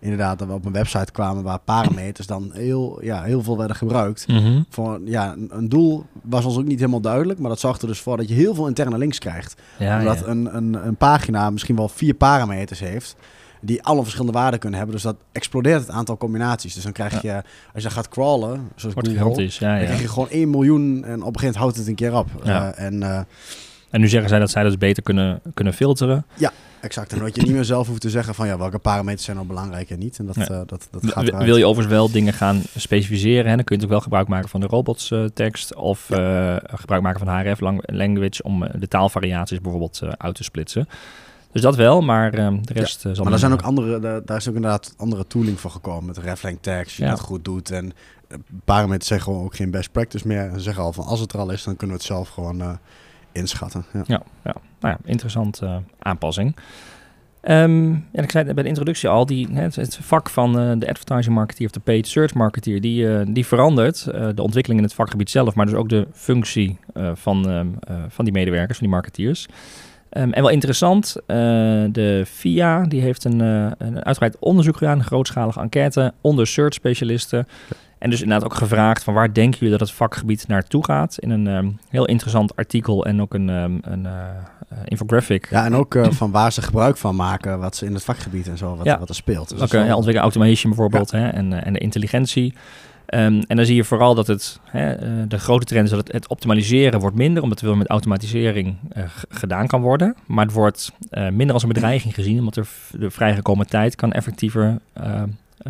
inderdaad 0.00 0.38
dat 0.38 0.48
we 0.48 0.54
op 0.54 0.64
een 0.64 0.72
website 0.72 1.12
kwamen 1.12 1.42
waar 1.42 1.58
parameters 1.58 2.26
dan 2.26 2.50
heel, 2.52 2.98
ja, 3.02 3.22
heel 3.22 3.42
veel 3.42 3.58
werden 3.58 3.76
gebruikt. 3.76 4.28
Mm 4.28 4.66
voor, 4.70 5.00
ja, 5.04 5.34
een, 5.48 5.68
doel 5.68 6.04
was 6.22 6.44
ons 6.44 6.58
ook 6.58 6.64
niet 6.64 6.78
helemaal 6.78 7.00
duidelijk, 7.00 7.38
maar 7.38 7.48
dat 7.48 7.60
zorgde 7.60 7.82
er 7.82 7.88
dus 7.88 8.00
voor 8.00 8.16
dat 8.16 8.28
je 8.28 8.34
heel 8.34 8.54
veel 8.54 8.66
interne 8.66 8.98
links 8.98 9.18
krijgt. 9.18 9.60
Ja, 9.78 9.98
Omdat 9.98 10.26
Een, 10.26 10.56
een, 10.56 10.86
een 10.86 10.96
pagina 10.96 11.50
misschien 11.50 11.76
wel 11.76 11.88
vier 11.88 12.14
parameters 12.14 12.80
heeft 12.80 13.16
die 13.60 13.82
alle 13.82 14.02
verschillende 14.02 14.38
waarden 14.38 14.60
kunnen 14.60 14.78
hebben. 14.78 14.96
Dus 14.96 15.04
dat 15.04 15.16
explodeert 15.32 15.80
het 15.80 15.90
aantal 15.90 16.16
combinaties. 16.16 16.74
Dus 16.74 16.82
dan 16.82 16.92
krijg 16.92 17.22
je, 17.22 17.42
als 17.74 17.82
je 17.82 17.90
gaat 17.90 18.08
crawlen, 18.08 18.68
zoals 18.76 18.94
Wordt 18.94 19.08
Google, 19.08 19.42
ja, 19.42 19.76
dan 19.76 19.84
krijg 19.84 20.00
je 20.00 20.08
gewoon 20.08 20.30
1 20.30 20.50
miljoen 20.50 21.04
en 21.04 21.22
op 21.22 21.34
een 21.34 21.40
gegeven 21.40 21.40
moment 21.40 21.56
houdt 21.56 21.76
het 21.76 21.86
een 21.86 21.94
keer 21.94 22.14
op. 22.14 22.28
Ja. 22.44 22.78
Uh, 22.78 22.84
en, 22.84 22.94
uh, 22.94 23.20
en 23.90 24.00
nu 24.00 24.08
zeggen 24.08 24.28
zij 24.28 24.38
dat 24.38 24.50
zij 24.50 24.62
dat 24.62 24.78
beter 24.78 25.02
kunnen, 25.02 25.40
kunnen 25.54 25.72
filteren. 25.72 26.24
Ja, 26.34 26.52
exact. 26.80 27.12
En 27.12 27.18
dat 27.18 27.36
je 27.36 27.42
niet 27.42 27.52
meer 27.52 27.64
zelf 27.64 27.86
hoeft 27.86 28.00
te 28.00 28.10
zeggen 28.10 28.34
van 28.34 28.46
ja, 28.46 28.58
welke 28.58 28.78
parameters 28.78 29.24
zijn 29.24 29.36
nou 29.36 29.48
belangrijk 29.48 29.90
en 29.90 29.98
niet. 29.98 30.18
En 30.18 30.26
dat, 30.26 30.34
ja. 30.34 30.50
uh, 30.50 30.60
dat, 30.66 30.88
dat 30.90 31.02
gaat 31.02 31.44
Wil 31.44 31.56
je 31.56 31.66
overigens 31.66 31.94
wel 31.94 32.10
dingen 32.10 32.32
gaan 32.32 32.62
specificeren, 32.76 33.50
hè, 33.50 33.56
dan 33.56 33.64
kun 33.64 33.76
je 33.76 33.82
natuurlijk 33.82 33.90
wel 33.90 34.00
gebruik 34.00 34.28
maken 34.28 34.48
van 34.48 34.60
de 34.60 34.66
robots 34.66 35.10
uh, 35.10 35.24
tekst 35.24 35.74
of 35.74 36.08
ja. 36.08 36.54
uh, 36.54 36.78
gebruik 36.78 37.02
maken 37.02 37.26
van 37.26 37.38
HRF 37.38 37.60
language 37.82 38.42
om 38.42 38.64
de 38.78 38.88
taalvariaties 38.88 39.60
bijvoorbeeld 39.60 40.00
uit 40.16 40.34
te 40.34 40.44
splitsen. 40.44 40.88
Dus 41.52 41.62
dat 41.62 41.76
wel, 41.76 42.00
maar 42.00 42.30
de 42.30 42.60
rest 42.72 43.02
ja, 43.02 43.14
zal 43.14 43.24
Maar 43.24 43.32
er 43.32 43.38
zijn 43.38 43.52
ook 43.52 43.62
andere, 43.62 44.22
daar 44.24 44.36
is 44.36 44.48
ook 44.48 44.54
inderdaad 44.54 44.94
andere 44.96 45.26
tooling 45.26 45.60
voor 45.60 45.70
gekomen 45.70 46.06
met 46.06 46.18
reflang 46.18 46.58
tags, 46.60 46.96
je 46.96 47.04
ja. 47.04 47.10
dat 47.10 47.20
goed 47.20 47.44
doet. 47.44 47.70
En 47.70 47.92
parameters 48.64 49.08
zeggen 49.08 49.32
gewoon 49.32 49.44
ook 49.44 49.56
geen 49.56 49.70
best 49.70 49.92
practice 49.92 50.26
meer. 50.26 50.50
En 50.50 50.60
zeggen 50.60 50.82
al 50.82 50.92
van 50.92 51.04
als 51.04 51.20
het 51.20 51.32
er 51.32 51.38
al 51.38 51.50
is, 51.50 51.64
dan 51.64 51.76
kunnen 51.76 51.96
we 51.96 52.02
het 52.02 52.12
zelf 52.12 52.28
gewoon 52.28 52.78
inschatten. 53.32 53.84
Ja, 53.92 54.22
ja. 54.44 54.54
Nou 54.80 54.94
ja 54.94 54.98
interessante 55.04 55.64
uh, 55.64 55.76
aanpassing. 55.98 56.56
Um, 57.42 58.06
ja, 58.12 58.22
ik 58.22 58.30
zei 58.30 58.52
bij 58.52 58.62
de 58.62 58.68
introductie 58.68 59.08
al, 59.08 59.26
die, 59.26 59.48
het, 59.52 59.76
het 59.76 59.98
vak 60.02 60.30
van 60.30 60.60
uh, 60.60 60.72
de 60.78 60.88
advertising 60.88 61.34
marketeer 61.34 61.66
of 61.66 61.72
de 61.72 61.80
paid 61.80 62.06
search 62.06 62.34
marketeer, 62.34 62.80
die, 62.80 63.02
uh, 63.02 63.20
die 63.28 63.46
verandert. 63.46 64.04
de 64.04 64.42
ontwikkeling 64.42 64.80
in 64.80 64.86
het 64.86 64.94
vakgebied 64.94 65.30
zelf, 65.30 65.54
maar 65.54 65.66
dus 65.66 65.74
ook 65.74 65.88
de 65.88 66.06
functie 66.12 66.78
van, 67.14 67.50
ehm, 67.50 67.66
van 68.08 68.24
die 68.24 68.34
medewerkers, 68.34 68.78
van 68.78 68.86
die 68.86 68.96
marketeers. 68.96 69.46
Um, 70.10 70.32
en 70.32 70.42
wel 70.42 70.50
interessant, 70.50 71.16
de 71.26 72.22
FIA 72.26 72.82
die 72.82 73.00
heeft 73.00 73.24
een, 73.24 73.40
een 73.40 74.04
uitgebreid 74.04 74.38
onderzoek 74.38 74.76
gedaan, 74.76 75.04
grootschalige 75.04 75.60
enquête 75.60 76.12
onder 76.20 76.46
search 76.46 76.74
specialisten. 76.74 77.46
En 77.98 78.10
dus 78.10 78.22
inderdaad 78.22 78.44
ook 78.44 78.54
gevraagd 78.54 79.02
van 79.02 79.14
waar 79.14 79.32
denken 79.32 79.58
jullie 79.58 79.78
dat 79.78 79.88
het 79.88 79.96
vakgebied 79.96 80.48
naartoe 80.48 80.84
gaat? 80.84 81.18
In 81.18 81.30
een 81.30 81.46
um, 81.46 81.78
heel 81.88 82.04
interessant 82.04 82.56
artikel 82.56 83.06
en 83.06 83.20
ook 83.20 83.34
een, 83.34 83.48
um, 83.48 83.78
een 83.82 84.04
uh, 84.04 84.78
infographic. 84.84 85.50
Ja, 85.50 85.64
en 85.64 85.74
ook 85.74 85.94
uh, 85.94 86.10
van 86.10 86.30
waar 86.30 86.52
ze 86.52 86.62
gebruik 86.62 86.96
van 86.96 87.16
maken, 87.16 87.58
wat 87.58 87.76
ze 87.76 87.86
in 87.86 87.94
het 87.94 88.04
vakgebied 88.04 88.48
en 88.48 88.58
zo, 88.58 88.76
wat, 88.76 88.86
ja. 88.86 88.98
wat 88.98 89.08
er 89.08 89.14
speelt. 89.14 89.48
Dus 89.48 89.60
ook 89.60 89.68
ja, 89.68 89.80
ontwikkelen 89.80 90.22
automation 90.22 90.72
bijvoorbeeld 90.72 91.10
ja. 91.10 91.18
hè, 91.18 91.28
en, 91.28 91.50
uh, 91.50 91.66
en 91.66 91.72
de 91.72 91.78
intelligentie. 91.78 92.54
Um, 93.14 93.42
en 93.46 93.56
dan 93.56 93.64
zie 93.64 93.76
je 93.76 93.84
vooral 93.84 94.14
dat 94.14 94.26
het, 94.26 94.60
hè, 94.64 94.96
de 95.26 95.38
grote 95.38 95.64
trend 95.64 95.84
is 95.84 95.90
dat 95.90 96.06
het, 96.06 96.12
het, 96.12 96.28
optimaliseren 96.28 97.00
wordt 97.00 97.16
minder, 97.16 97.42
omdat 97.42 97.60
er 97.60 97.66
veel 97.66 97.76
met 97.76 97.88
automatisering 97.88 98.76
gedaan 99.28 99.66
kan 99.66 99.80
worden. 99.80 100.16
Maar 100.26 100.44
het 100.44 100.54
wordt 100.54 100.92
minder 101.10 101.52
als 101.52 101.62
een 101.62 101.68
bedreiging 101.68 102.14
gezien, 102.14 102.38
omdat 102.38 102.56
er 102.56 102.68
de 102.90 103.10
vrijgekomen 103.10 103.66
tijd 103.66 103.94
kan 103.94 104.12
effectiever 104.12 104.78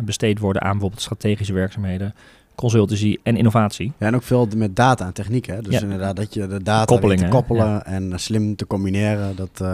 besteed 0.03 0.39
worden 0.39 0.61
aan 0.61 0.71
bijvoorbeeld 0.71 1.01
strategische 1.01 1.53
werkzaamheden, 1.53 2.15
consultancy 2.55 3.17
en 3.23 3.37
innovatie. 3.37 3.93
Ja, 3.97 4.07
en 4.07 4.15
ook 4.15 4.23
veel 4.23 4.47
met 4.55 4.75
data 4.75 5.05
en 5.05 5.13
techniek. 5.13 5.45
Hè? 5.45 5.61
Dus 5.61 5.73
ja. 5.73 5.81
inderdaad 5.81 6.15
dat 6.15 6.33
je 6.33 6.47
de 6.47 6.63
data 6.63 6.85
te 6.85 7.27
koppelen 7.29 7.67
ja. 7.67 7.85
en 7.85 8.19
slim 8.19 8.55
te 8.55 8.67
combineren. 8.67 9.35
Dat, 9.35 9.59
uh, 9.61 9.67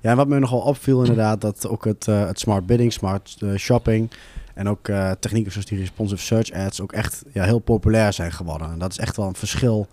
ja, 0.00 0.10
en 0.10 0.16
wat 0.16 0.28
me 0.28 0.38
nogal 0.38 0.60
opviel 0.60 1.00
inderdaad, 1.00 1.40
dat 1.40 1.68
ook 1.68 1.84
het, 1.84 2.06
uh, 2.06 2.26
het 2.26 2.38
smart 2.38 2.66
bidding, 2.66 2.92
smart 2.92 3.36
uh, 3.40 3.56
shopping 3.56 4.10
en 4.54 4.68
ook 4.68 4.90
technieken 5.20 5.52
zoals 5.52 5.66
die 5.66 5.78
responsive 5.78 6.22
search 6.22 6.52
ads 6.52 6.80
ook 6.80 6.92
echt 6.92 7.24
ja, 7.32 7.44
heel 7.44 7.58
populair 7.58 8.12
zijn 8.12 8.32
geworden. 8.32 8.70
En 8.70 8.78
dat 8.78 8.90
is 8.90 8.98
echt 8.98 9.16
wel 9.16 9.26
een 9.26 9.34
verschil 9.34 9.88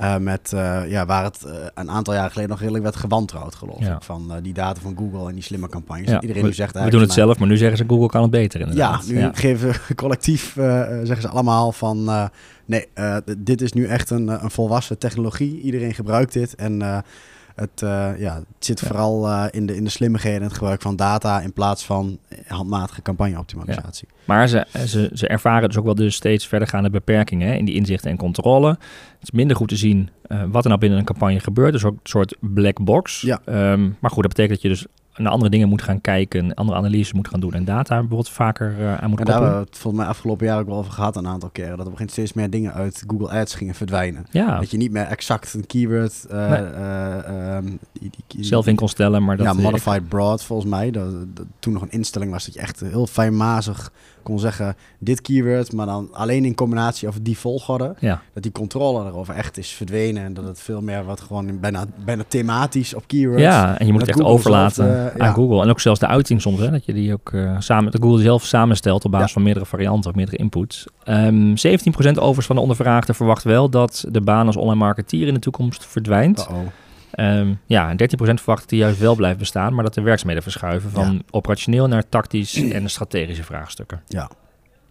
uh, 0.00 0.16
met, 0.16 0.52
uh, 0.54 0.90
ja, 0.90 1.06
waar 1.06 1.24
het 1.24 1.44
uh, 1.46 1.52
een 1.74 1.90
aantal 1.90 2.14
jaar 2.14 2.30
geleden 2.30 2.50
nog 2.50 2.58
redelijk 2.60 2.84
werd 2.84 2.96
gewantrouwd, 2.96 3.54
geloof 3.54 3.80
ja. 3.80 3.94
ik. 3.94 4.02
Van 4.02 4.32
die 4.42 4.52
data 4.52 4.80
van 4.80 4.96
Google 4.96 5.28
en 5.28 5.34
die 5.34 5.42
slimme 5.42 5.68
campagnes. 5.68 6.08
Ja, 6.08 6.20
Iedereen 6.20 6.42
we, 6.42 6.48
nu 6.48 6.54
zegt 6.54 6.82
We 6.82 6.90
doen 6.90 7.00
het 7.00 7.12
zelf, 7.12 7.38
maar 7.38 7.48
nu 7.48 7.56
zeggen 7.56 7.76
ze 7.76 7.84
Google 7.86 8.08
kan 8.08 8.22
het 8.22 8.30
beter 8.30 8.60
inderdaad. 8.60 9.06
Ja, 9.06 9.14
nu 9.14 9.30
geven 9.32 9.74
collectief, 9.94 10.52
zeggen 10.54 11.20
ze 11.20 11.28
allemaal 11.28 11.72
van... 11.72 12.30
nee, 12.64 12.88
dit 13.38 13.60
is 13.60 13.72
nu 13.72 13.86
echt 13.86 14.10
een, 14.10 14.28
een 14.28 14.50
volwassen 14.50 14.98
technologie. 14.98 15.60
Iedereen 15.60 15.94
gebruikt 15.94 16.32
dit 16.32 16.54
en... 16.54 17.04
Het, 17.56 17.82
uh, 17.84 18.18
ja, 18.18 18.34
het 18.34 18.44
zit 18.58 18.80
ja. 18.80 18.86
vooral 18.86 19.28
uh, 19.28 19.44
in, 19.50 19.66
de, 19.66 19.76
in 19.76 19.84
de 19.84 19.90
slimmigheden 19.90 20.40
en 20.40 20.46
het 20.46 20.56
gebruik 20.56 20.82
van 20.82 20.96
data 20.96 21.40
in 21.40 21.52
plaats 21.52 21.84
van 21.84 22.18
handmatige 22.46 23.02
campagne-optimalisatie. 23.02 24.08
Ja. 24.10 24.22
Maar 24.24 24.48
ze, 24.48 24.66
ze, 24.86 25.10
ze 25.12 25.28
ervaren 25.28 25.68
dus 25.68 25.78
ook 25.78 25.84
wel 25.84 25.94
de 25.94 26.10
steeds 26.10 26.46
verdergaande 26.46 26.90
beperkingen 26.90 27.48
hè, 27.48 27.54
in 27.54 27.64
die 27.64 27.74
inzichten 27.74 28.10
en 28.10 28.16
controle. 28.16 28.68
Het 28.68 29.22
is 29.22 29.30
minder 29.30 29.56
goed 29.56 29.68
te 29.68 29.76
zien 29.76 30.10
uh, 30.28 30.42
wat 30.48 30.62
er 30.62 30.68
nou 30.68 30.80
binnen 30.80 30.98
een 30.98 31.04
campagne 31.04 31.40
gebeurt. 31.40 31.72
Dus 31.72 31.84
ook 31.84 31.92
een 31.92 32.00
soort 32.02 32.36
black 32.40 32.84
box. 32.84 33.20
Ja. 33.20 33.40
Um, 33.72 33.96
maar 34.00 34.10
goed, 34.10 34.22
dat 34.22 34.34
betekent 34.34 34.62
dat 34.62 34.62
je 34.62 34.68
dus 34.68 34.86
naar 35.16 35.32
andere 35.32 35.50
dingen 35.50 35.68
moet 35.68 35.82
gaan 35.82 36.00
kijken, 36.00 36.54
andere 36.54 36.78
analyses 36.78 37.12
moet 37.12 37.28
gaan 37.28 37.40
doen 37.40 37.52
en 37.52 37.64
data 37.64 37.94
bijvoorbeeld 37.98 38.28
vaker 38.28 38.74
uh, 38.78 38.94
aan 38.94 38.94
moet 38.94 39.00
en 39.02 39.08
koppelen. 39.08 39.26
daar 39.26 39.34
hebben 39.40 39.58
we 39.58 39.66
het 39.66 39.78
volgens 39.78 40.02
mij 40.02 40.12
afgelopen 40.12 40.46
jaar 40.46 40.58
ook 40.58 40.66
wel 40.66 40.76
over 40.76 40.92
gehad 40.92 41.16
een 41.16 41.26
aantal 41.26 41.48
keren. 41.48 41.76
Dat 41.76 41.86
er 41.86 41.92
begint 41.92 42.10
steeds 42.10 42.32
meer 42.32 42.50
dingen 42.50 42.72
uit 42.72 43.04
Google 43.06 43.40
Ads 43.40 43.54
gingen 43.54 43.74
verdwijnen. 43.74 44.26
Ja. 44.30 44.58
Dat 44.58 44.70
je 44.70 44.76
niet 44.76 44.90
meer 44.90 45.04
exact 45.04 45.54
een 45.54 45.66
keyword 45.66 46.26
uh, 46.30 46.50
nee. 46.50 46.60
uh, 46.60 47.56
um, 47.56 47.78
die, 47.92 48.10
die, 48.26 48.44
zelf 48.44 48.66
in 48.66 48.76
kon 48.76 48.88
stellen. 48.88 49.24
Maar 49.24 49.36
dat 49.36 49.46
ja, 49.46 49.52
modified 49.52 50.08
broad 50.08 50.44
volgens 50.44 50.70
mij. 50.70 50.90
Dat, 50.90 51.36
dat, 51.36 51.46
toen 51.58 51.72
nog 51.72 51.82
een 51.82 51.90
instelling 51.90 52.30
was 52.30 52.44
dat 52.44 52.54
je 52.54 52.60
echt 52.60 52.80
heel 52.80 53.06
fijnmazig 53.06 53.92
kon 54.26 54.38
zeggen 54.38 54.76
dit 54.98 55.20
keyword, 55.20 55.72
maar 55.72 55.86
dan 55.86 56.08
alleen 56.12 56.44
in 56.44 56.54
combinatie 56.54 57.08
of 57.08 57.18
die 57.22 57.38
volgorde. 57.38 57.94
Ja. 57.98 58.22
Dat 58.32 58.42
die 58.42 58.52
controle 58.52 59.04
erover 59.04 59.34
echt 59.34 59.58
is 59.58 59.70
verdwenen 59.70 60.24
en 60.24 60.34
dat 60.34 60.44
het 60.44 60.60
veel 60.60 60.80
meer 60.80 61.04
wat 61.04 61.20
gewoon 61.20 61.60
bijna, 61.60 61.84
bijna 62.04 62.22
thematisch 62.28 62.94
op 62.94 63.02
keywords. 63.06 63.42
Ja, 63.42 63.78
en 63.78 63.86
je 63.86 63.92
moet 63.92 64.00
het 64.00 64.10
echt 64.10 64.18
Google 64.18 64.34
overlaten 64.34 64.84
zelf, 64.84 65.14
uh, 65.14 65.20
aan 65.20 65.28
ja. 65.28 65.32
Google. 65.32 65.62
En 65.62 65.70
ook 65.70 65.80
zelfs 65.80 66.00
de 66.00 66.06
uiting 66.06 66.40
soms, 66.40 66.60
hè, 66.60 66.70
dat 66.70 66.84
je 66.84 66.92
die 66.92 67.12
ook 67.12 67.30
uh, 67.32 67.56
samen, 67.58 67.92
de 67.92 67.98
Google 68.00 68.22
zelf 68.22 68.44
samenstelt 68.44 69.04
op 69.04 69.10
basis 69.10 69.26
ja. 69.26 69.32
van 69.32 69.42
meerdere 69.42 69.66
varianten 69.66 70.10
of 70.10 70.16
meerdere 70.16 70.36
inputs. 70.36 70.86
Um, 71.08 71.50
17% 71.50 71.52
overigens 71.90 72.46
van 72.46 72.56
de 72.56 72.62
ondervraagden 72.62 73.14
verwacht 73.14 73.44
wel 73.44 73.68
dat 73.68 74.04
de 74.10 74.20
baan 74.20 74.46
als 74.46 74.56
online 74.56 74.78
marketeer 74.78 75.26
in 75.26 75.34
de 75.34 75.40
toekomst 75.40 75.86
verdwijnt. 75.86 76.38
Uh 76.38 76.48
-oh. 76.48 76.56
Um, 77.16 77.60
ja, 77.66 77.90
en 77.90 77.96
13% 78.00 78.16
verwacht 78.16 78.60
dat 78.60 78.68
die 78.68 78.78
juist 78.78 78.98
wel 78.98 79.14
blijft 79.14 79.38
bestaan, 79.38 79.74
maar 79.74 79.84
dat 79.84 79.94
de 79.94 80.00
werkzaamheden 80.00 80.42
verschuiven 80.42 80.90
van 80.90 81.12
ja. 81.12 81.20
operationeel 81.30 81.86
naar 81.86 82.08
tactisch 82.08 82.54
en 82.70 82.90
strategische 82.90 83.44
vraagstukken. 83.44 84.02
Ja. 84.06 84.30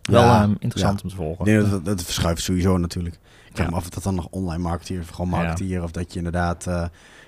Wel 0.01 0.21
Ja, 0.21 0.41
ehm, 0.41 0.53
interessant 0.59 0.97
ja. 0.97 1.03
om 1.03 1.09
te 1.09 1.15
volgen. 1.15 1.45
Denk 1.45 1.85
dat 1.85 2.03
verschuift 2.03 2.41
sowieso 2.41 2.77
natuurlijk. 2.77 3.15
Ik 3.49 3.55
vraag 3.55 3.69
me 3.69 3.75
af 3.75 3.83
of 3.83 3.89
dat 3.89 4.03
dan 4.03 4.15
nog 4.15 4.27
online 4.29 4.63
marketeer 4.63 4.99
of 4.99 5.09
gewoon 5.09 5.29
marketeer. 5.29 5.83
Of 5.83 5.91
dat 5.91 6.11
je 6.11 6.17
inderdaad 6.17 6.67
eh, 6.67 6.85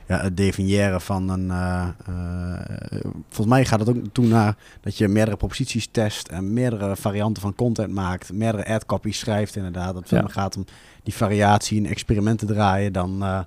ja, 0.07 0.21
het 0.21 0.37
definiëren 0.37 1.01
van 1.01 1.29
een... 1.29 1.51
eh, 1.51 1.87
eh, 2.05 2.99
volgens 3.29 3.47
mij 3.47 3.65
gaat 3.65 3.79
het 3.79 3.89
ook 3.89 3.97
toe 4.11 4.25
naar 4.25 4.55
dat 4.81 4.97
je 4.97 5.07
meerdere 5.07 5.37
proposities 5.37 5.87
test 5.91 6.27
en 6.27 6.53
meerdere 6.53 6.95
varianten 6.95 7.41
van 7.41 7.55
content 7.55 7.93
maakt. 7.93 8.33
Meerdere 8.33 8.65
ad 8.65 8.85
copies 8.85 9.19
schrijft 9.19 9.55
inderdaad. 9.55 9.93
Dat 9.93 10.09
het 10.09 10.31
gaat 10.31 10.57
om 10.57 10.65
die 11.03 11.13
variatie 11.13 11.83
en 11.83 11.89
experimenten 11.89 12.47
draaien 12.47 12.93
dan 12.93 13.45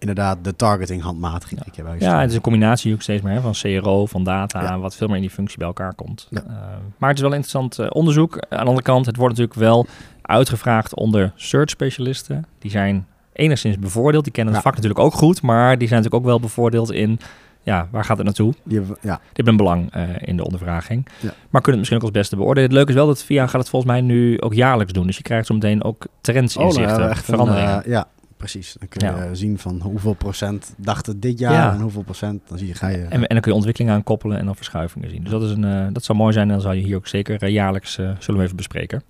inderdaad 0.00 0.38
de 0.42 0.56
targeting 0.56 1.02
handmatig 1.02 1.48
bij 1.54 1.96
Ja, 1.98 2.20
het 2.20 2.30
is 2.30 2.36
een 2.36 2.40
combinatie 2.42 2.94
ook 2.94 3.02
steeds 3.02 3.22
meer 3.22 3.32
hè, 3.34 3.40
van 3.40 3.52
CRO, 3.52 4.06
van 4.06 4.24
data, 4.24 4.62
Ja. 4.62 4.78
wat 4.78 4.96
veel 4.96 5.06
meer 5.06 5.16
in 5.16 5.22
die 5.22 5.30
functie 5.30 5.58
bij 5.58 5.66
elkaar 5.66 5.94
komt. 5.94 6.26
Ja. 6.30 6.40
Eh, 6.48 6.54
maar 6.96 7.08
het 7.08 7.18
is 7.18 7.24
wel 7.24 7.32
interessant 7.34 7.78
eh, 7.78 7.86
onderzoek. 7.90 8.32
Aan 8.34 8.46
de 8.48 8.56
andere 8.64 8.82
kant, 8.82 9.06
het 9.06 9.16
wordt 9.16 9.36
natuurlijk 9.36 9.60
wel 9.60 9.86
uitgevraagd 10.22 10.94
onder 10.94 11.32
search 11.34 11.70
specialisten. 11.70 12.44
Die 12.58 12.70
zijn 12.70 13.06
enigszins 13.32 13.78
bevoordeeld. 13.78 14.24
Die 14.24 14.32
kennen 14.32 14.54
het 14.54 14.62
Ja. 14.62 14.68
vak 14.70 14.80
natuurlijk 14.82 15.06
ook 15.06 15.14
goed, 15.20 15.42
maar 15.42 15.78
die 15.78 15.88
zijn 15.88 16.00
natuurlijk 16.02 16.24
ook 16.24 16.30
wel 16.30 16.40
bevoordeeld 16.40 16.92
in, 16.92 17.20
ja, 17.62 17.88
waar 17.90 18.04
gaat 18.04 18.16
het 18.16 18.26
naartoe? 18.26 18.54
Die 18.62 18.78
hebben 18.78 18.96
ja, 19.00 19.14
Die 19.16 19.26
hebben 19.32 19.52
een 19.52 19.56
belang 19.56 19.92
eh, 19.92 20.02
in 20.20 20.36
de 20.36 20.44
ondervraging. 20.44 21.06
Ja. 21.20 21.28
Maar 21.50 21.62
kunnen 21.62 21.62
het 21.62 21.76
misschien 21.78 21.96
ook 21.96 22.02
als 22.02 22.10
beste 22.10 22.36
beoordelen. 22.36 22.68
Het 22.68 22.72
leuke 22.76 22.90
is 22.90 22.96
wel 22.96 23.06
dat 23.06 23.22
VIA 23.24 23.46
gaat 23.46 23.60
het 23.60 23.68
volgens 23.68 23.92
mij 23.92 24.00
nu 24.00 24.40
ook 24.40 24.54
jaarlijks 24.54 24.92
doen. 24.92 25.06
Dus 25.06 25.16
je 25.16 25.22
krijgt 25.22 25.46
zo 25.46 25.54
meteen 25.54 25.84
ook 25.84 26.06
trends 26.20 26.56
Oh, 26.56 26.62
dan 26.62 26.72
inzichten, 26.72 27.08
echt 27.10 27.18
een, 27.18 27.24
veranderingen. 27.34 27.84
eh, 27.84 27.90
ja, 27.90 28.06
precies. 28.40 28.76
Dan 28.78 28.88
kun 28.88 29.00
je 29.08 29.14
Ja. 29.14 29.34
zien 29.34 29.58
van 29.58 29.80
hoeveel 29.80 30.12
procent 30.14 30.74
dachten 30.76 31.20
dit 31.20 31.38
jaar 31.38 31.52
Ja. 31.52 31.72
en 31.74 31.80
hoeveel 31.80 32.02
procent. 32.02 32.42
Dan 32.48 32.58
zie 32.58 32.66
je, 32.66 32.74
ga 32.74 32.88
je... 32.88 32.96
En, 32.96 33.10
en 33.10 33.28
dan 33.28 33.40
kun 33.40 33.50
je 33.50 33.54
ontwikkelingen 33.56 33.96
aan 33.96 34.02
koppelen 34.02 34.38
en 34.38 34.44
dan 34.44 34.56
verschuivingen 34.56 35.10
zien. 35.10 35.22
Dus 35.22 35.30
dat, 35.30 35.42
is 35.42 35.50
een, 35.50 35.64
eh, 35.64 35.86
dat 35.92 36.04
zou 36.04 36.18
mooi 36.18 36.32
zijn 36.32 36.46
en 36.46 36.52
dan 36.52 36.60
zou 36.62 36.74
je 36.74 36.82
hier 36.82 36.96
ook 36.96 37.06
zeker 37.06 37.42
eh, 37.42 37.50
jaarlijks, 37.52 37.98
eh, 37.98 38.10
zullen 38.18 38.40
we 38.40 38.44
even 38.46 38.56
bespreken. 38.56 39.02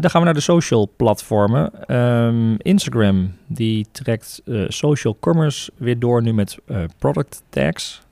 Dan 0.00 0.10
gaan 0.10 0.20
we 0.20 0.24
naar 0.26 0.34
de 0.34 0.40
social 0.40 0.90
platformen. 0.96 1.86
Ehm, 1.86 2.54
Instagram 2.58 3.32
die 3.46 3.86
trekt 3.92 4.42
social 4.68 5.16
commerce 5.20 5.70
weer 5.76 5.98
door 5.98 6.22
nu 6.22 6.32
met 6.32 6.58
product 6.98 7.42
tags. 7.48 8.02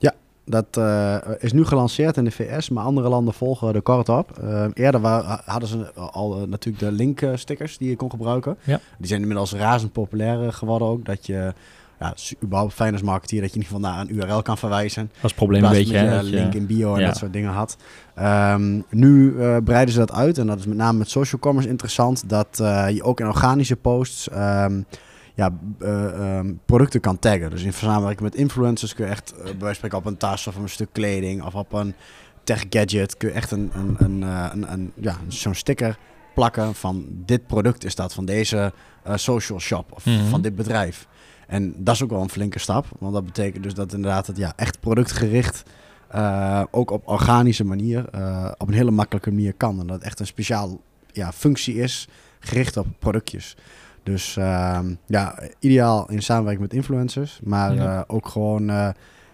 Dat 0.45 0.65
eh, 0.71 1.15
is 1.39 1.53
nu 1.53 1.65
gelanceerd 1.65 2.17
in 2.17 2.23
de 2.23 2.31
VS, 2.31 2.69
maar 2.69 2.83
andere 2.83 3.09
landen 3.09 3.33
volgen 3.33 3.75
er 3.75 3.81
kort 3.81 4.09
op. 4.09 4.37
Eh, 4.39 4.65
eerder 4.73 5.01
wa- 5.01 5.41
hadden 5.45 5.69
ze 5.69 5.93
al 5.93 6.41
eh, 6.41 6.47
natuurlijk 6.47 6.83
de 6.85 6.91
linkstickers 6.91 7.77
die 7.77 7.89
je 7.89 7.95
kon 7.95 8.09
gebruiken. 8.09 8.57
Ja. 8.63 8.79
Die 8.97 9.07
zijn 9.07 9.21
inmiddels 9.21 9.53
razend 9.53 9.91
populair 9.91 10.53
geworden 10.53 10.87
ook. 10.87 11.05
Dat 11.05 11.25
je, 11.25 11.53
ja, 11.99 12.13
überhaupt 12.43 12.73
fijn 12.73 12.93
als 12.93 13.01
marketeer, 13.01 13.41
dat 13.41 13.53
je 13.53 13.55
in 13.59 13.61
ieder 13.63 13.77
geval 13.77 13.91
naar 13.91 14.01
een 14.01 14.15
URL 14.15 14.41
kan 14.41 14.57
verwijzen. 14.57 15.05
Dat 15.05 15.15
is 15.15 15.21
het 15.21 15.35
probleem 15.35 15.63
een 15.63 15.71
beetje. 15.71 15.97
hè, 15.97 16.21
link 16.21 16.53
in 16.53 16.65
bio 16.65 16.93
en 16.93 16.99
ja. 16.99 17.05
dat 17.07 17.17
soort 17.17 17.33
dingen 17.33 17.51
had. 17.51 17.77
Ehm, 18.15 18.81
nu 18.89 19.35
breiden 19.63 19.93
ze 19.93 19.99
dat 19.99 20.11
uit 20.11 20.37
en 20.37 20.47
dat 20.47 20.59
is 20.59 20.65
met 20.65 20.77
name 20.77 20.97
met 20.97 21.09
social 21.09 21.41
commerce 21.41 21.69
interessant. 21.69 22.29
Dat 22.29 22.47
je 22.93 22.99
ook 23.03 23.19
in 23.19 23.27
organische 23.27 23.75
posts 23.75 24.29
ehm, 24.29 24.81
ja, 25.35 25.57
eh, 25.79 26.37
ehm, 26.37 26.53
producten 26.65 26.99
kan 26.99 27.19
taggen. 27.19 27.49
Dus 27.49 27.63
in 27.63 27.73
samenwerking 27.73 28.21
met 28.21 28.35
influencers 28.35 28.93
kun 28.93 29.05
je 29.05 29.11
echt 29.11 29.33
bij 29.35 29.43
wijze 29.43 29.59
van 29.65 29.75
spreken 29.75 29.97
op 29.97 30.05
een 30.05 30.17
tas 30.17 30.47
of 30.47 30.55
een 30.55 30.69
stuk 30.69 30.89
kleding 30.91 31.43
of 31.43 31.55
op 31.55 31.73
een 31.73 31.93
tech 32.43 32.63
gadget 32.69 33.17
kun 33.17 33.29
je 33.29 33.35
echt 33.35 33.51
een, 33.51 33.71
een, 33.73 33.95
een, 33.99 34.23
eh, 34.23 34.49
een, 34.53 34.71
een, 34.71 34.91
ja, 34.95 35.17
zo'n 35.27 35.53
sticker 35.55 35.97
plakken 36.33 36.75
van 36.75 37.05
dit 37.09 37.47
product 37.47 37.83
is 37.85 37.95
dat 37.95 38.13
van 38.13 38.25
deze 38.25 38.73
social 39.15 39.59
shop 39.59 39.91
of 39.91 40.05
Mhm. 40.05 40.25
van 40.25 40.41
dit 40.41 40.55
bedrijf. 40.55 41.07
En 41.47 41.73
dat 41.83 41.95
is 41.95 42.03
ook 42.03 42.09
wel 42.09 42.21
een 42.21 42.29
flinke 42.29 42.59
stap, 42.59 42.85
want 42.99 43.13
dat 43.13 43.25
betekent 43.25 43.63
dus 43.63 43.73
dat 43.73 43.93
inderdaad 43.93 44.27
het 44.27 44.37
ja, 44.37 44.53
echt 44.55 44.79
productgericht 44.79 45.63
ook 46.71 46.91
op 46.91 47.07
organische 47.07 47.63
manier, 47.63 48.05
op 48.57 48.67
een 48.67 48.73
hele 48.73 48.91
makkelijke 48.91 49.31
manier 49.31 49.53
kan. 49.53 49.79
En 49.79 49.87
dat 49.87 49.95
het 49.95 50.05
echt 50.05 50.19
een 50.19 50.27
speciaal 50.27 50.81
ja, 51.11 51.31
functie 51.31 51.75
is, 51.75 52.07
gericht 52.39 52.77
op 52.77 52.87
productjes. 52.99 53.55
Dus 54.05 54.37
ehm, 54.37 54.93
ja, 55.05 55.39
ideaal 55.59 56.09
in 56.09 56.21
samenwerking 56.21 56.63
met 56.67 56.73
influencers, 56.73 57.39
maar 57.43 57.73
Ja. 57.73 57.95
eh, 57.97 58.01
ook 58.07 58.27
gewoon... 58.27 58.69
eh, 58.69 58.87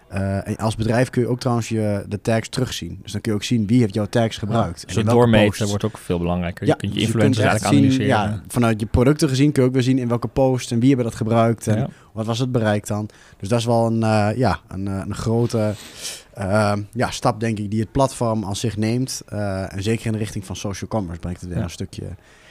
eh, 0.08 0.48
en 0.48 0.56
als 0.56 0.76
bedrijf 0.76 1.10
kun 1.10 1.22
je 1.22 1.28
ook 1.28 1.40
trouwens 1.40 1.68
je, 1.68 2.04
de 2.08 2.20
tags 2.20 2.48
terugzien. 2.48 2.98
Dus 3.02 3.12
dan 3.12 3.20
kun 3.20 3.32
je 3.32 3.38
ook 3.38 3.44
zien 3.44 3.66
wie 3.66 3.80
heeft 3.80 3.94
jouw 3.94 4.06
tags 4.06 4.36
gebruikt. 4.36 4.86
Dus 4.86 4.96
en 4.96 5.04
doormeten 5.04 5.68
wordt 5.68 5.84
ook 5.84 5.98
veel 5.98 6.18
belangrijker. 6.18 6.66
Ja, 6.66 6.72
je 6.72 6.78
kunt 6.78 6.92
je 6.92 6.98
dus 6.98 7.06
influencers 7.08 7.36
kunt 7.48 7.50
eigenlijk 7.62 7.92
zien, 7.92 8.00
analyseren. 8.06 8.32
ja, 8.32 8.42
vanuit 8.48 8.80
je 8.80 8.86
producten 8.86 9.28
gezien 9.28 9.52
kun 9.52 9.62
je 9.62 9.68
ook 9.68 9.74
weer 9.74 9.82
zien 9.84 9.98
in 9.98 10.08
welke 10.08 10.28
post 10.28 10.72
en 10.72 10.78
wie 10.78 10.88
hebben 10.88 11.06
dat 11.06 11.14
gebruikt. 11.14 11.66
En 11.66 11.78
Ja. 11.78 11.88
wat 12.12 12.26
was 12.26 12.38
het 12.38 12.52
bereik 12.52 12.86
dan? 12.86 13.08
Dus 13.38 13.48
dat 13.48 13.58
is 13.58 13.64
wel 13.64 13.86
een, 13.86 13.98
ja, 14.36 14.58
een, 14.68 14.86
een 14.86 15.14
grote 15.14 15.72
eh, 16.34 16.72
ja, 16.92 17.10
stap, 17.10 17.40
denk 17.40 17.58
ik, 17.58 17.70
die 17.70 17.80
het 17.80 17.92
platform 17.92 18.44
aan 18.44 18.56
zich 18.56 18.76
neemt. 18.76 19.22
Eh, 19.28 19.74
en 19.74 19.82
zeker 19.82 20.06
in 20.06 20.12
de 20.12 20.18
richting 20.18 20.46
van 20.46 20.56
social 20.56 20.90
commerce 20.90 21.20
brengt 21.20 21.40
het 21.40 21.48
weer 21.48 21.58
Ja. 21.58 21.64
een 21.64 21.70
stukje. 21.70 22.04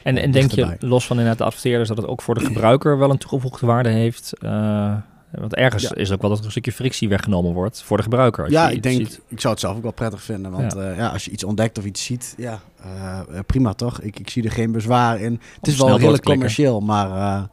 En, 0.04 0.18
en 0.18 0.32
denk 0.32 0.52
je, 0.52 0.76
los 0.80 1.06
van 1.08 1.16
inderdaad 1.16 1.38
de 1.40 1.46
adverteerders, 1.46 1.88
dat 1.88 1.98
het 1.98 2.08
ook 2.08 2.22
voor 2.22 2.36
de 2.36 2.46
gebruiker 2.46 2.98
wel 2.98 3.10
een 3.10 3.18
toegevoegde 3.18 3.66
waarde 3.66 3.90
heeft? 3.90 4.34
Eh, 4.42 4.94
want 5.32 5.56
ergens 5.56 5.84
Ja. 5.84 5.96
is 5.96 6.04
het 6.04 6.12
ook 6.14 6.22
wel 6.22 6.30
dat 6.30 6.40
er 6.40 6.46
een 6.46 6.52
stukje 6.52 6.72
frictie 6.72 7.10
weggenomen 7.10 7.54
wordt 7.54 7.84
voor 7.84 7.98
de 7.98 8.04
gebruiker. 8.04 8.44
Als 8.44 8.54
ja, 8.54 8.68
je 8.70 8.76
ik 8.76 8.84
denk, 8.84 8.98
ziet. 8.98 9.22
ik 9.28 9.40
zou 9.40 9.54
het 9.54 9.62
zelf 9.62 9.76
ook 9.76 9.82
wel 9.84 9.92
prettig 9.92 10.22
vinden. 10.22 10.52
Want 10.52 10.74
ja. 10.74 10.92
ja, 10.94 11.08
als 11.08 11.26
je 11.26 11.32
iets 11.32 11.44
ontdekt 11.44 11.78
of 11.78 11.86
iets 11.86 12.04
ziet, 12.04 12.34
ja, 12.38 12.60
eh, 12.84 13.20
eh, 13.20 13.46
prima 13.46 13.74
toch? 13.74 14.02
Ik, 14.02 14.20
ik 14.20 14.30
zie 14.30 14.44
er 14.44 14.52
geen 14.52 14.72
bezwaar 14.72 15.20
in. 15.22 15.42
Het 15.56 15.68
is 15.68 15.78
wel 15.78 15.88
redelijk 15.88 16.08
klikken. 16.24 16.34
commercieel, 16.34 16.80
maar 16.80 17.12
eh, 17.12 17.44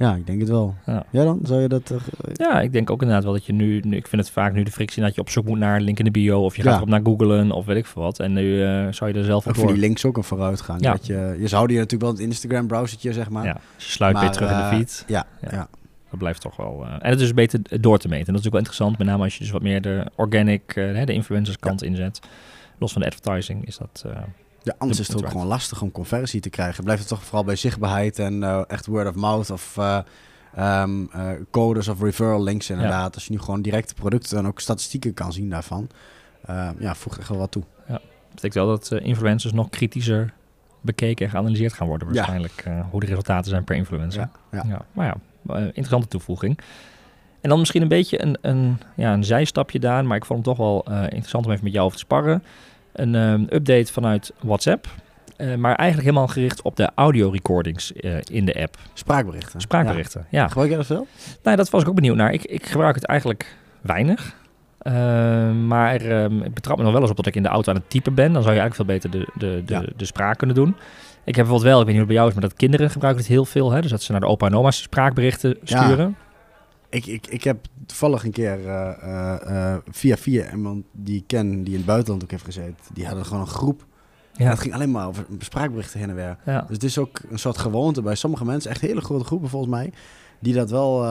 ja, 0.00 0.14
ik 0.14 0.26
denk 0.26 0.40
het 0.40 0.48
wel. 0.48 0.74
Ja. 0.86 1.04
Ja, 1.10 1.24
dan? 1.24 1.40
Zou 1.42 1.60
je 1.60 1.68
dat... 1.68 1.90
eh, 1.90 1.96
Ja, 2.32 2.60
ik 2.60 2.72
denk 2.72 2.90
ook 2.90 3.00
inderdaad 3.00 3.24
wel 3.24 3.32
dat 3.32 3.44
je 3.46 3.52
nu, 3.52 3.80
nu, 3.84 3.96
ik 3.96 4.06
vind 4.08 4.22
het 4.22 4.30
vaak 4.30 4.52
nu 4.52 4.62
de 4.62 4.70
frictie 4.70 5.02
dat 5.02 5.14
je 5.14 5.20
op 5.20 5.30
zoek 5.30 5.44
moet 5.46 5.58
naar 5.58 5.76
een 5.76 5.82
link 5.82 5.98
in 5.98 6.04
de 6.04 6.10
bio 6.10 6.44
of 6.44 6.56
je 6.56 6.62
gaat 6.62 6.70
Ja. 6.70 6.76
erop 6.76 6.88
naar 6.88 7.00
googlen 7.04 7.50
of 7.50 7.66
weet 7.66 7.76
ik 7.76 7.86
veel 7.86 8.02
wat. 8.02 8.18
En 8.18 8.32
nu 8.32 8.62
eh, 8.64 8.86
zou 8.90 9.12
je 9.12 9.18
er 9.18 9.24
zelf 9.24 9.44
op 9.44 9.50
ook 9.50 9.56
voor 9.56 9.66
die 9.72 9.76
links 9.80 10.04
ook 10.04 10.16
een 10.16 10.24
vooruitgang. 10.24 10.82
Ja. 10.82 10.92
Dat 10.92 11.06
je, 11.06 11.36
je 11.38 11.48
zou 11.48 11.66
die 11.66 11.76
natuurlijk 11.76 12.02
wel 12.02 12.10
het 12.12 12.20
Instagram-browsertje, 12.20 13.12
zeg 13.12 13.30
maar. 13.30 13.44
Ja, 13.44 13.52
dus 13.76 13.84
je 13.86 13.92
sluit 13.92 14.20
weer 14.20 14.30
terug 14.30 14.50
in 14.50 14.56
de 14.56 14.62
eh, 14.62 14.68
feed. 14.68 15.04
Ja, 15.06 15.26
Ja. 15.50 15.68
Dat 16.10 16.18
blijft 16.18 16.40
toch 16.40 16.56
wel. 16.56 16.86
en 17.00 17.10
het 17.10 17.20
is 17.20 17.34
beter 17.34 17.60
door 17.80 17.98
te 17.98 18.08
meten. 18.08 18.26
En 18.26 18.32
dat 18.32 18.40
is 18.40 18.46
ook 18.46 18.52
wel 18.52 18.60
interessant, 18.60 18.98
met 18.98 19.06
name 19.06 19.22
als 19.24 19.34
je 19.34 19.40
dus 19.40 19.50
wat 19.52 19.62
meer 19.62 19.80
de 19.82 20.06
organic, 20.14 20.74
de 20.74 21.12
influencers 21.12 21.58
kant 21.58 21.82
inzet. 21.82 22.20
Los 22.78 22.92
van 22.92 23.00
de 23.02 23.06
advertising 23.08 23.66
is 23.66 23.76
dat. 23.76 24.04
eh, 24.06 24.12
Ja, 24.62 24.74
anders 24.78 24.96
De- 24.98 25.02
is 25.02 25.08
het 25.08 25.24
ook 25.24 25.30
gewoon 25.30 25.46
lastig 25.46 25.82
om 25.82 25.92
conversie 25.92 26.40
te 26.40 26.50
krijgen. 26.50 26.84
Blijft 26.84 27.00
het 27.00 27.10
toch 27.10 27.24
vooral 27.24 27.44
bij 27.44 27.56
zichtbaarheid 27.56 28.18
en 28.18 28.42
eh, 28.42 28.62
echt 28.66 28.86
word 28.86 29.08
of 29.08 29.14
mouth 29.14 29.50
of 29.50 29.76
eh, 29.78 29.98
ehm, 30.54 31.04
eh, 31.12 31.28
codes 31.50 31.88
of 31.88 32.02
referral 32.02 32.42
links 32.42 32.70
inderdaad. 32.70 33.14
Als 33.14 33.24
je 33.24 33.32
nu 33.32 33.38
gewoon 33.38 33.62
directe 33.62 33.94
producten 33.94 34.38
en 34.38 34.46
ook 34.46 34.60
statistieken 34.60 35.14
kan 35.14 35.32
zien 35.32 35.50
daarvan. 35.50 35.88
ja, 36.78 36.94
voegt 36.94 37.18
echt 37.18 37.28
wel 37.28 37.38
wat 37.38 37.50
toe. 37.50 37.62
Dat 37.88 38.00
betekent 38.30 38.54
wel 38.54 38.66
dat 38.66 39.02
influencers 39.02 39.52
nog 39.52 39.68
kritischer 39.68 40.32
bekeken 40.80 41.24
en 41.24 41.30
geanalyseerd 41.30 41.72
gaan 41.72 41.86
worden. 41.86 42.08
Ja. 42.08 42.14
Waarschijnlijk 42.14 42.64
hoe 42.90 43.00
de 43.00 43.06
resultaten 43.06 43.50
zijn 43.50 43.64
per 43.64 43.76
influencer. 43.76 44.28
Ja, 44.50 44.64
ja. 44.68 44.84
maar 44.92 45.06
ja, 45.06 45.56
interessante 45.56 46.08
toevoeging. 46.08 46.58
En 47.40 47.48
dan 47.48 47.58
misschien 47.58 47.82
een 47.82 47.88
beetje 47.88 48.22
een, 48.22 48.38
een, 48.40 48.78
ja, 48.96 49.12
een 49.12 49.24
zijstapje 49.24 49.78
daar, 49.78 50.04
maar 50.04 50.16
ik 50.16 50.24
vond 50.24 50.46
het 50.46 50.56
toch 50.56 50.66
wel 50.66 50.84
interessant 51.02 51.46
om 51.46 51.52
even 51.52 51.64
met 51.64 51.72
jou 51.72 51.84
over 51.84 51.98
te 51.98 52.04
sparren. 52.04 52.42
Een 53.00 53.14
ehm, 53.14 53.42
update 53.42 53.92
vanuit 53.92 54.32
WhatsApp, 54.40 54.86
eh, 55.36 55.54
maar 55.54 55.74
eigenlijk 55.74 56.08
helemaal 56.08 56.28
gericht 56.28 56.62
op 56.62 56.76
de 56.76 56.90
audio 56.94 57.30
recordings 57.30 57.92
eh, 57.92 58.12
in 58.30 58.44
de 58.44 58.62
app. 58.62 58.76
Spraakberichten. 58.94 59.60
Spraakberichten, 59.60 60.26
ja. 60.30 60.40
Ja. 60.40 60.48
Gebruik 60.48 60.68
jij 60.68 60.76
dat 60.76 60.86
veel? 60.86 61.06
Nou, 61.42 61.56
dat 61.56 61.70
was 61.70 61.82
ik 61.82 61.88
ook 61.88 61.94
benieuwd 61.94 62.16
naar. 62.16 62.32
Ik, 62.32 62.44
ik 62.44 62.66
gebruik 62.66 62.94
het 62.94 63.04
eigenlijk 63.04 63.56
weinig. 63.80 64.34
Eh, 64.78 64.92
maar 65.52 66.00
ehm, 66.00 66.42
ik 66.42 66.54
betrap 66.54 66.76
me 66.76 66.82
nog 66.82 66.92
wel 66.92 67.00
eens 67.00 67.10
op 67.10 67.16
dat 67.16 67.26
ik 67.26 67.36
in 67.36 67.42
de 67.42 67.48
auto 67.48 67.70
aan 67.72 67.78
het 67.78 67.90
typen 67.90 68.14
ben. 68.14 68.32
Dan 68.32 68.42
zou 68.42 68.54
je 68.54 68.60
eigenlijk 68.60 68.74
veel 68.74 69.10
beter 69.10 69.10
de, 69.10 69.46
de, 69.46 69.62
de, 69.64 69.74
Ja. 69.74 69.82
de 69.96 70.04
spraak 70.04 70.38
kunnen 70.38 70.56
doen. 70.56 70.68
Ik 71.24 71.36
heb 71.36 71.44
bijvoorbeeld 71.46 71.62
wel, 71.62 71.80
ik 71.80 71.86
weet 71.86 71.94
niet 71.94 71.96
hoe 71.96 71.98
het 71.98 72.06
bij 72.06 72.16
jou 72.16 72.28
is, 72.28 72.34
maar 72.34 72.48
dat 72.48 72.54
kinderen 72.58 72.90
gebruiken 72.90 73.22
het 73.22 73.32
heel 73.32 73.44
veel. 73.44 73.70
Hè? 73.70 73.80
Dus 73.80 73.90
dat 73.90 74.02
ze 74.02 74.12
naar 74.12 74.20
de 74.20 74.26
opa 74.26 74.46
en 74.46 74.56
oma's 74.56 74.82
spraakberichten 74.82 75.56
Ja. 75.64 76.10
Ik, 76.90 77.06
ik, 77.06 77.26
ik 77.26 77.44
heb 77.44 77.66
toevallig 77.86 78.24
een 78.24 78.30
keer 78.30 78.66
eh, 78.68 79.72
eh, 79.72 79.78
via 79.90 80.16
via 80.16 80.50
iemand 80.50 80.84
die 80.92 81.16
ik 81.16 81.24
ken, 81.26 81.50
die 81.62 81.72
in 81.72 81.76
het 81.78 81.86
buitenland 81.86 82.22
ook 82.22 82.30
heeft 82.30 82.44
gezeten. 82.44 82.74
Die 82.92 83.06
hadden 83.06 83.24
gewoon 83.24 83.40
een 83.40 83.46
groep. 83.48 83.86
En 84.36 84.44
Ja. 84.44 84.50
het 84.50 84.60
ging 84.60 84.74
alleen 84.74 84.90
maar 84.90 85.06
over 85.06 85.26
spraakberichten 85.38 85.98
heen 86.00 86.08
en 86.08 86.14
weer. 86.14 86.36
Ja. 86.44 86.60
Dus 86.60 86.70
het 86.76 86.84
is 86.84 86.98
ook 86.98 87.20
een 87.30 87.38
soort 87.38 87.58
gewoonte 87.58 88.02
bij 88.02 88.14
sommige 88.14 88.44
mensen, 88.44 88.70
echt 88.70 88.80
hele 88.80 89.00
grote 89.00 89.24
groepen 89.24 89.48
volgens 89.48 89.70
mij, 89.72 89.92
die 90.38 90.54
dat 90.54 90.70
wel 90.70 91.04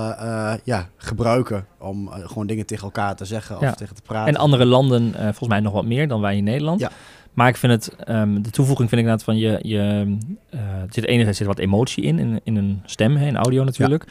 ja, 0.64 0.88
gebruiken 0.98 1.66
om 1.78 2.10
gewoon 2.12 2.48
dingen 2.48 2.66
tegen 2.66 2.84
elkaar 2.84 3.16
te 3.16 3.26
zeggen 3.26 3.56
of 3.56 3.62
Ja. 3.62 3.72
tegen 3.74 3.96
te 3.96 4.02
praten. 4.02 4.34
En 4.34 4.40
andere 4.40 4.66
landen 4.66 5.14
volgens 5.14 5.48
mij 5.48 5.60
nog 5.60 5.74
wat 5.74 5.86
meer 5.86 6.08
dan 6.08 6.22
wij 6.22 6.38
in 6.38 6.44
Nederland. 6.44 6.80
Ja. 6.80 6.92
Maar 7.34 7.48
ik 7.48 7.58
vind 7.58 7.72
het, 7.72 7.96
ehm, 8.06 8.42
de 8.42 8.50
toevoeging 8.50 8.90
vind 8.90 9.02
ik 9.02 9.08
inderdaad 9.08 9.24
van 9.24 9.38
je, 9.38 9.60
je 9.62 10.18
er 10.50 10.86
zit 10.90 11.06
enerzijds 11.06 11.38
zit 11.38 11.48
wat 11.48 11.60
emotie 11.60 12.04
in, 12.04 12.20
in, 12.20 12.40
in 12.44 12.56
een 12.56 12.82
stem, 12.86 13.16
hè, 13.18 13.28
in 13.28 13.36
audio 13.38 13.64
natuurlijk. 13.64 14.06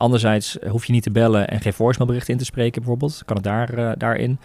Anderzijds 0.00 0.56
hoef 0.68 0.84
je 0.84 0.92
niet 0.92 1.02
te 1.02 1.10
bellen 1.10 1.48
en 1.48 1.60
geen 1.60 1.72
voicemailbericht 1.72 2.28
in 2.28 2.38
te 2.38 2.44
spreken 2.44 2.80
bijvoorbeeld. 2.80 3.22
Kan 3.24 3.36
het 3.36 3.44
daar, 3.44 3.74
eh, 3.74 3.90
daarin. 3.98 4.38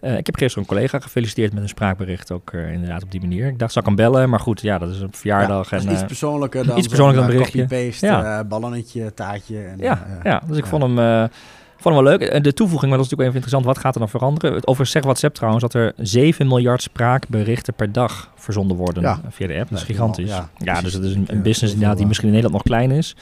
Eh, 0.00 0.16
ik 0.16 0.26
heb 0.26 0.36
gisteren 0.36 0.62
een 0.62 0.74
collega 0.74 0.98
gefeliciteerd 0.98 1.52
met 1.52 1.62
een 1.62 1.68
spraakbericht 1.68 2.32
ook 2.32 2.52
eh, 2.52 2.72
inderdaad 2.72 3.02
op 3.02 3.10
die 3.10 3.20
manier. 3.20 3.46
Ik 3.46 3.58
dacht, 3.58 3.72
zal 3.72 3.82
ik 3.82 3.88
hem 3.88 3.96
bellen? 3.96 4.30
Maar 4.30 4.40
goed, 4.40 4.60
ja, 4.60 4.78
dat 4.78 4.90
is 4.90 5.00
een 5.00 5.12
verjaardag. 5.12 5.70
Ja, 5.70 5.76
dat 5.76 5.86
en, 5.86 5.92
is 5.92 5.98
iets 5.98 6.06
persoonlijker 6.06 6.66
dan 6.66 6.78
iets 6.78 6.86
persoonlijker 6.86 7.26
dan 7.26 7.42
eh, 7.42 7.68
berichtje. 7.68 8.06
Ja. 8.06 8.44
ballonnetje, 8.44 9.14
taartje. 9.14 9.58
En, 9.58 9.78
ja, 9.78 10.06
ja, 10.22 10.42
dus 10.46 10.56
ik 10.56 10.66
vond 10.66 10.82
hem... 10.82 11.28
Vond 11.76 11.96
ik 11.96 12.02
wel 12.02 12.18
leuk. 12.18 12.44
De 12.44 12.52
toevoeging, 12.52 12.90
maar 12.90 12.98
dat 13.00 13.06
is 13.06 13.12
natuurlijk 13.12 13.20
even 13.20 13.34
interessant. 13.34 13.64
Wat 13.64 13.78
gaat 13.78 13.94
er 13.94 14.00
dan 14.00 14.08
veranderen? 14.08 14.54
Overigens 14.56 14.90
zegt 14.90 15.04
WhatsApp 15.04 15.34
trouwens 15.34 15.62
dat 15.62 15.74
er 15.74 15.92
7 15.96 16.46
miljard 16.46 16.82
spraakberichten 16.82 17.74
per 17.74 17.92
dag 17.92 18.30
verzonden 18.34 18.76
worden 18.76 19.02
Ja. 19.02 19.20
via 19.30 19.46
de 19.46 19.58
app. 19.58 19.68
Dat 19.70 19.78
is 19.78 19.84
gigantisch. 19.84 20.28
ja, 20.28 20.48
Ja, 20.58 20.80
dus 20.80 20.92
het 20.92 21.02
is 21.02 21.14
een, 21.14 21.24
een 21.26 21.42
business 21.42 21.72
inderdaad 21.72 21.96
die 21.96 22.06
misschien 22.06 22.28
in 22.28 22.34
Nederland 22.34 22.64
nog 22.64 22.76
klein 22.76 22.90
is. 22.90 23.16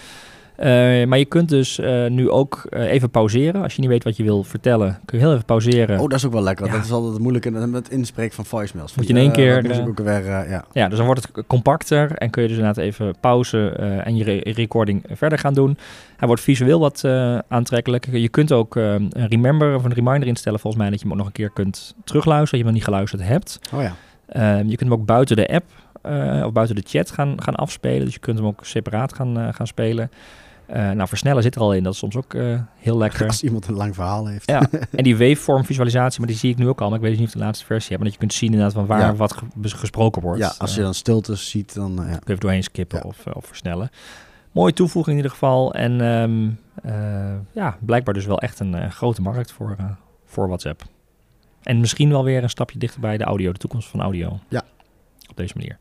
Eh, 0.60 1.06
maar 1.06 1.18
je 1.18 1.24
kunt 1.24 1.48
dus 1.48 1.78
eh, 1.78 2.06
nu 2.06 2.30
ook 2.30 2.66
eh, 2.70 2.90
even 2.90 3.10
pauzeren. 3.10 3.62
Als 3.62 3.74
je 3.74 3.80
niet 3.80 3.90
weet 3.90 4.04
wat 4.04 4.16
je 4.16 4.22
wil 4.22 4.42
vertellen, 4.44 4.98
kun 5.04 5.18
je 5.18 5.24
heel 5.24 5.32
even 5.32 5.44
pauzeren. 5.44 5.98
Oh, 5.98 6.08
dat 6.08 6.18
is 6.18 6.26
ook 6.26 6.32
wel 6.32 6.42
lekker. 6.42 6.66
Ja. 6.66 6.72
Dat 6.72 6.84
is 6.84 6.90
altijd 6.90 7.12
het 7.12 7.20
moeilijke 7.22 7.50
met 7.50 7.72
het 7.72 7.90
inspreken 7.90 8.34
van 8.34 8.44
voicemails. 8.44 8.94
Moet 8.94 9.06
je 9.06 9.12
in 9.12 9.18
één 9.18 9.32
keer 9.32 9.64
ik 9.64 9.88
ook 9.88 9.98
weer, 10.00 10.28
ja. 10.48 10.64
Ja, 10.72 10.88
dus 10.88 10.96
dan 10.96 11.06
wordt 11.06 11.28
het 11.34 11.46
compacter 11.46 12.12
en 12.12 12.30
kun 12.30 12.42
je 12.42 12.48
dus 12.48 12.56
inderdaad 12.56 12.84
even 12.84 13.14
pauze 13.20 13.68
eh, 13.70 14.06
en 14.06 14.16
je 14.16 14.24
re- 14.24 14.50
recording 14.52 15.04
verder 15.12 15.38
gaan 15.38 15.54
doen. 15.54 15.78
Hij 16.16 16.26
wordt 16.28 16.42
visueel 16.42 16.80
wat 16.80 17.04
aantrekkelijker. 17.48 18.16
Je 18.16 18.28
kunt 18.28 18.52
ook 18.52 18.74
een 18.74 19.12
remember 19.14 19.74
of 19.74 19.84
een 19.84 19.92
reminder 19.92 20.28
instellen 20.28 20.60
volgens 20.60 20.82
mij 20.82 20.90
dat 20.90 21.00
je 21.00 21.04
hem 21.04 21.12
ook 21.14 21.18
nog 21.18 21.28
een 21.28 21.38
keer 21.44 21.50
kunt 21.50 21.94
terugluisteren, 22.04 22.50
dat 22.50 22.58
je 22.58 22.64
hem 22.64 22.74
niet 22.74 22.84
geluisterd 22.84 23.22
hebt. 23.22 23.58
Oh 23.74 23.82
ja. 23.82 23.94
Eh, 24.26 24.58
je 24.58 24.76
kunt 24.76 24.90
hem 24.90 24.92
ook 24.92 25.06
buiten 25.06 25.36
de 25.36 25.48
app 25.48 25.64
of 26.44 26.52
buiten 26.52 26.76
de 26.76 26.82
chat 26.86 27.10
gaan, 27.10 27.42
gaan 27.42 27.54
afspelen, 27.54 28.04
dus 28.04 28.14
je 28.14 28.20
kunt 28.20 28.38
hem 28.38 28.46
ook 28.46 28.60
separaat 28.66 29.14
gaan, 29.14 29.54
gaan 29.54 29.66
spelen. 29.66 30.10
Eh, 30.72 30.90
nou, 30.90 31.08
versnellen 31.08 31.42
zit 31.42 31.54
er 31.54 31.60
al 31.60 31.74
in, 31.74 31.82
dat 31.82 31.92
is 31.92 31.98
soms 31.98 32.16
ook 32.16 32.34
eh, 32.34 32.60
heel 32.76 32.96
lekker. 32.98 33.26
Als 33.26 33.42
iemand 33.42 33.66
een 33.68 33.74
lang 33.74 33.94
verhaal 33.94 34.26
heeft. 34.26 34.46
Ja, 34.50 34.68
en 34.92 35.04
die 35.04 35.16
waveform 35.16 35.64
visualisatie, 35.64 36.18
maar 36.18 36.28
die 36.28 36.36
zie 36.36 36.50
ik 36.50 36.56
nu 36.56 36.68
ook 36.68 36.80
al, 36.80 36.86
maar 36.88 36.96
ik 36.96 37.02
weet 37.02 37.10
dus 37.10 37.20
niet 37.20 37.28
of 37.28 37.34
de 37.34 37.44
laatste 37.44 37.64
versie 37.64 37.88
heb. 37.90 37.96
Maar 37.98 38.04
dat 38.04 38.12
je 38.14 38.18
kunt 38.20 38.32
zien 38.34 38.50
inderdaad 38.50 38.72
van 38.74 38.86
waar 38.86 39.00
Ja. 39.00 39.14
wat 39.14 39.42
gesproken 39.56 40.22
wordt. 40.22 40.40
Ja, 40.40 40.54
als 40.58 40.70
je 40.72 40.78
Eh, 40.78 40.84
dan 40.84 40.94
stiltes 40.94 41.50
ziet, 41.50 41.74
dan... 41.74 41.92
ja. 41.96 42.02
kun 42.02 42.08
je 42.10 42.20
even 42.24 42.40
doorheen 42.40 42.62
skippen 42.62 43.04
of, 43.04 43.26
of 43.26 43.46
versnellen. 43.46 43.90
Mooie 44.52 44.72
toevoeging 44.72 45.16
in 45.16 45.22
ieder 45.22 45.38
geval. 45.38 45.74
En 45.74 46.00
ehm, 46.00 46.48
eh, 46.94 47.36
ja, 47.52 47.76
blijkbaar 47.80 48.14
dus 48.14 48.26
wel 48.26 48.38
echt 48.40 48.60
een 48.60 48.90
grote 48.92 49.22
markt 49.22 49.52
voor, 49.52 49.76
voor 50.24 50.46
WhatsApp. 50.46 50.82
En 51.62 51.80
misschien 51.80 52.10
wel 52.10 52.24
weer 52.24 52.42
een 52.42 52.50
stapje 52.50 52.78
dichter 52.78 53.00
bij 53.00 53.16
de 53.16 53.24
audio, 53.24 53.52
de 53.52 53.58
toekomst 53.58 53.88
van 53.88 54.00
audio. 54.00 54.38
Ja. 54.48 54.62
Op 55.30 55.36
deze 55.36 55.52
manier. 55.56 55.76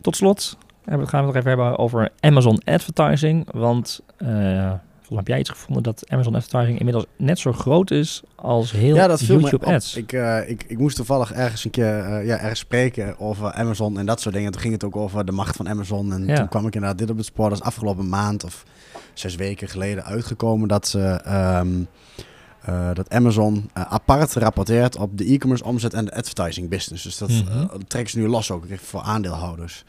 Tot 0.00 0.16
slot 0.16 0.58
hebben 0.86 1.04
we- 1.04 1.10
gaan 1.12 1.24
het 1.24 1.34
nog 1.34 1.36
even 1.44 1.48
hebben 1.48 1.78
over 1.78 2.10
Amazon 2.20 2.60
Advertising. 2.64 3.46
Want 3.52 4.00
eh, 4.16 4.28
volgens 4.28 5.08
mij 5.08 5.18
heb 5.18 5.26
jij 5.28 5.38
iets 5.38 5.50
gevonden 5.50 5.82
dat 5.82 6.04
Amazon 6.08 6.34
Advertising 6.34 6.78
inmiddels 6.78 7.06
net 7.16 7.38
zo 7.38 7.52
groot 7.52 7.90
is 7.90 8.22
als 8.34 8.70
heel 8.72 8.94
Ja, 8.94 9.06
dat 9.06 9.20
YouTube 9.20 9.46
me 9.66 9.66
op. 9.66 9.74
Ads. 9.74 9.96
Ik, 9.96 10.12
eh, 10.12 10.48
ik, 10.48 10.64
ik 10.68 10.78
moest 10.78 10.96
toevallig 10.96 11.32
ergens 11.32 11.64
een 11.64 11.70
keer 11.70 11.98
eh, 11.98 12.26
ja, 12.26 12.38
ergens 12.38 12.58
spreken 12.60 13.18
over 13.18 13.52
Amazon 13.52 13.98
en 13.98 14.06
dat 14.06 14.20
soort 14.20 14.34
dingen. 14.34 14.52
Toen 14.52 14.60
ging 14.60 14.72
het 14.72 14.84
ook 14.84 14.96
over 14.96 15.24
de 15.24 15.32
macht 15.32 15.56
van 15.56 15.68
Amazon. 15.68 16.12
En 16.12 16.26
Ja. 16.26 16.34
toen 16.36 16.48
kwam 16.48 16.66
ik 16.66 16.74
inderdaad 16.74 16.98
dit 16.98 17.10
op 17.10 17.16
het 17.16 17.26
spoor. 17.26 17.48
Dat 17.48 17.58
is 17.58 17.64
afgelopen 17.64 18.08
maand 18.08 18.44
of 18.44 18.64
zes 19.14 19.34
weken 19.34 19.68
geleden 19.68 20.04
uitgekomen 20.04 20.68
dat 20.68 20.88
ze... 20.88 21.00
ehm, 21.24 21.68
eh, 22.62 22.90
dat 22.94 23.10
Amazon 23.10 23.70
apart 23.72 24.32
rapporteert 24.34 24.96
op 24.96 25.18
de 25.18 25.24
e-commerce 25.32 25.64
omzet 25.64 25.94
en 25.94 26.04
de 26.04 26.14
advertising 26.14 26.68
business. 26.68 27.02
Dus 27.04 27.18
dat 27.18 27.28
Mhm. 27.28 27.66
trekken 27.86 28.10
ze 28.12 28.18
nu 28.18 28.28
los 28.28 28.50
ook 28.50 28.64
voor 28.82 29.00
aandeelhouders. 29.00 29.84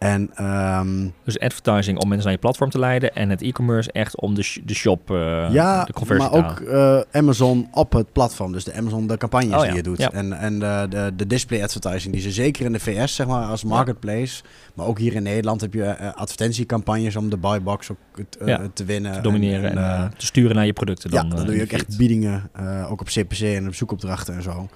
En 0.00 0.30
ehm, 0.34 1.08
Dus 1.24 1.38
advertising 1.38 1.98
om 1.98 2.08
mensen 2.08 2.24
naar 2.26 2.34
je 2.34 2.40
platform 2.40 2.70
te 2.70 2.78
leiden 2.78 3.14
en 3.14 3.30
het 3.30 3.42
e-commerce 3.42 3.92
echt 3.92 4.20
om 4.20 4.34
de, 4.34 4.42
sh- 4.42 4.58
de 4.64 4.74
shop, 4.74 5.10
eh, 5.10 5.46
ja, 5.52 5.84
de 5.84 5.92
conversie 5.92 6.30
maar 6.30 6.38
ook 6.50 6.60
eh, 6.60 7.00
Amazon 7.12 7.68
op 7.72 7.92
het 7.92 8.12
platform. 8.12 8.52
Dus 8.52 8.64
de 8.64 8.72
Amazon, 8.74 9.06
de 9.06 9.16
campagnes 9.16 9.54
Oh 9.58 9.60
ja, 9.60 9.66
die 9.66 9.76
je 9.76 9.82
doet. 9.82 9.98
ja. 9.98 10.12
En, 10.12 10.32
en 10.32 10.58
de, 10.58 10.86
de, 10.90 11.12
de 11.16 11.26
display 11.26 11.62
advertising 11.62 12.12
die 12.12 12.22
ze 12.22 12.30
zeker 12.30 12.64
in 12.64 12.72
de 12.72 12.80
VS, 12.80 13.14
zeg 13.14 13.26
maar, 13.26 13.44
als 13.46 13.64
marketplace. 13.64 14.42
Maar 14.74 14.86
ook 14.86 14.98
hier 14.98 15.14
in 15.14 15.22
Nederland 15.22 15.60
heb 15.60 15.72
je 15.74 15.84
eh, 15.84 16.14
advertentiecampagnes 16.14 17.16
om 17.16 17.30
de 17.30 17.36
buybox 17.36 17.90
ook 17.90 17.98
Ja, 18.46 18.60
te 18.74 18.84
winnen. 18.84 19.12
te 19.12 19.20
domineren 19.20 19.70
en, 19.70 19.78
en, 20.02 20.12
te 20.16 20.26
sturen 20.26 20.56
naar 20.56 20.66
je 20.66 20.72
producten. 20.72 21.10
ja, 21.10 21.20
Dan, 21.20 21.28
dan 21.30 21.38
eh, 21.38 21.44
doe 21.46 21.54
je 21.56 21.62
ook 21.62 21.70
echt 21.72 21.96
biedingen, 21.96 22.50
ook 22.88 23.00
op 23.00 23.06
CPC 23.06 23.40
en 23.40 23.66
op 23.66 23.74
zoekopdrachten 23.74 24.34
en 24.34 24.42
zo. 24.42 24.68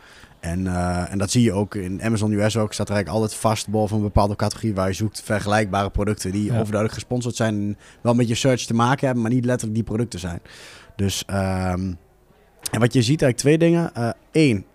En, 0.44 0.66
eh, 0.66 1.12
en 1.12 1.18
dat 1.18 1.30
zie 1.30 1.42
je 1.42 1.52
ook 1.52 1.74
in 1.74 2.02
Amazon 2.02 2.32
US 2.32 2.56
ook. 2.56 2.72
Staat 2.72 2.88
er 2.88 2.94
eigenlijk 2.94 3.22
altijd 3.22 3.40
vast 3.40 3.68
boven 3.68 3.96
een 3.96 4.02
bepaalde 4.02 4.36
categorie 4.36 4.74
waar 4.74 4.88
je 4.88 4.94
zoekt 4.94 5.22
vergelijkbare 5.22 5.90
producten 5.90 6.32
die 6.32 6.44
Ja. 6.44 6.52
overduidelijk 6.52 6.94
gesponsord 6.94 7.36
zijn. 7.36 7.54
En 7.54 7.76
wel 8.00 8.14
met 8.14 8.28
je 8.28 8.34
search 8.34 8.64
te 8.64 8.74
maken 8.74 9.04
hebben, 9.04 9.22
maar 9.22 9.32
niet 9.32 9.44
letterlijk 9.44 9.74
die 9.74 9.84
producten 9.84 10.20
zijn. 10.20 10.40
Dus 10.96 11.24
ehm, 11.26 11.92
en 12.70 12.80
wat 12.80 12.92
je 12.92 13.02
ziet 13.02 13.22
eigenlijk 13.22 13.36
twee 13.36 13.58
dingen. 13.58 13.92
Eén, 14.32 14.66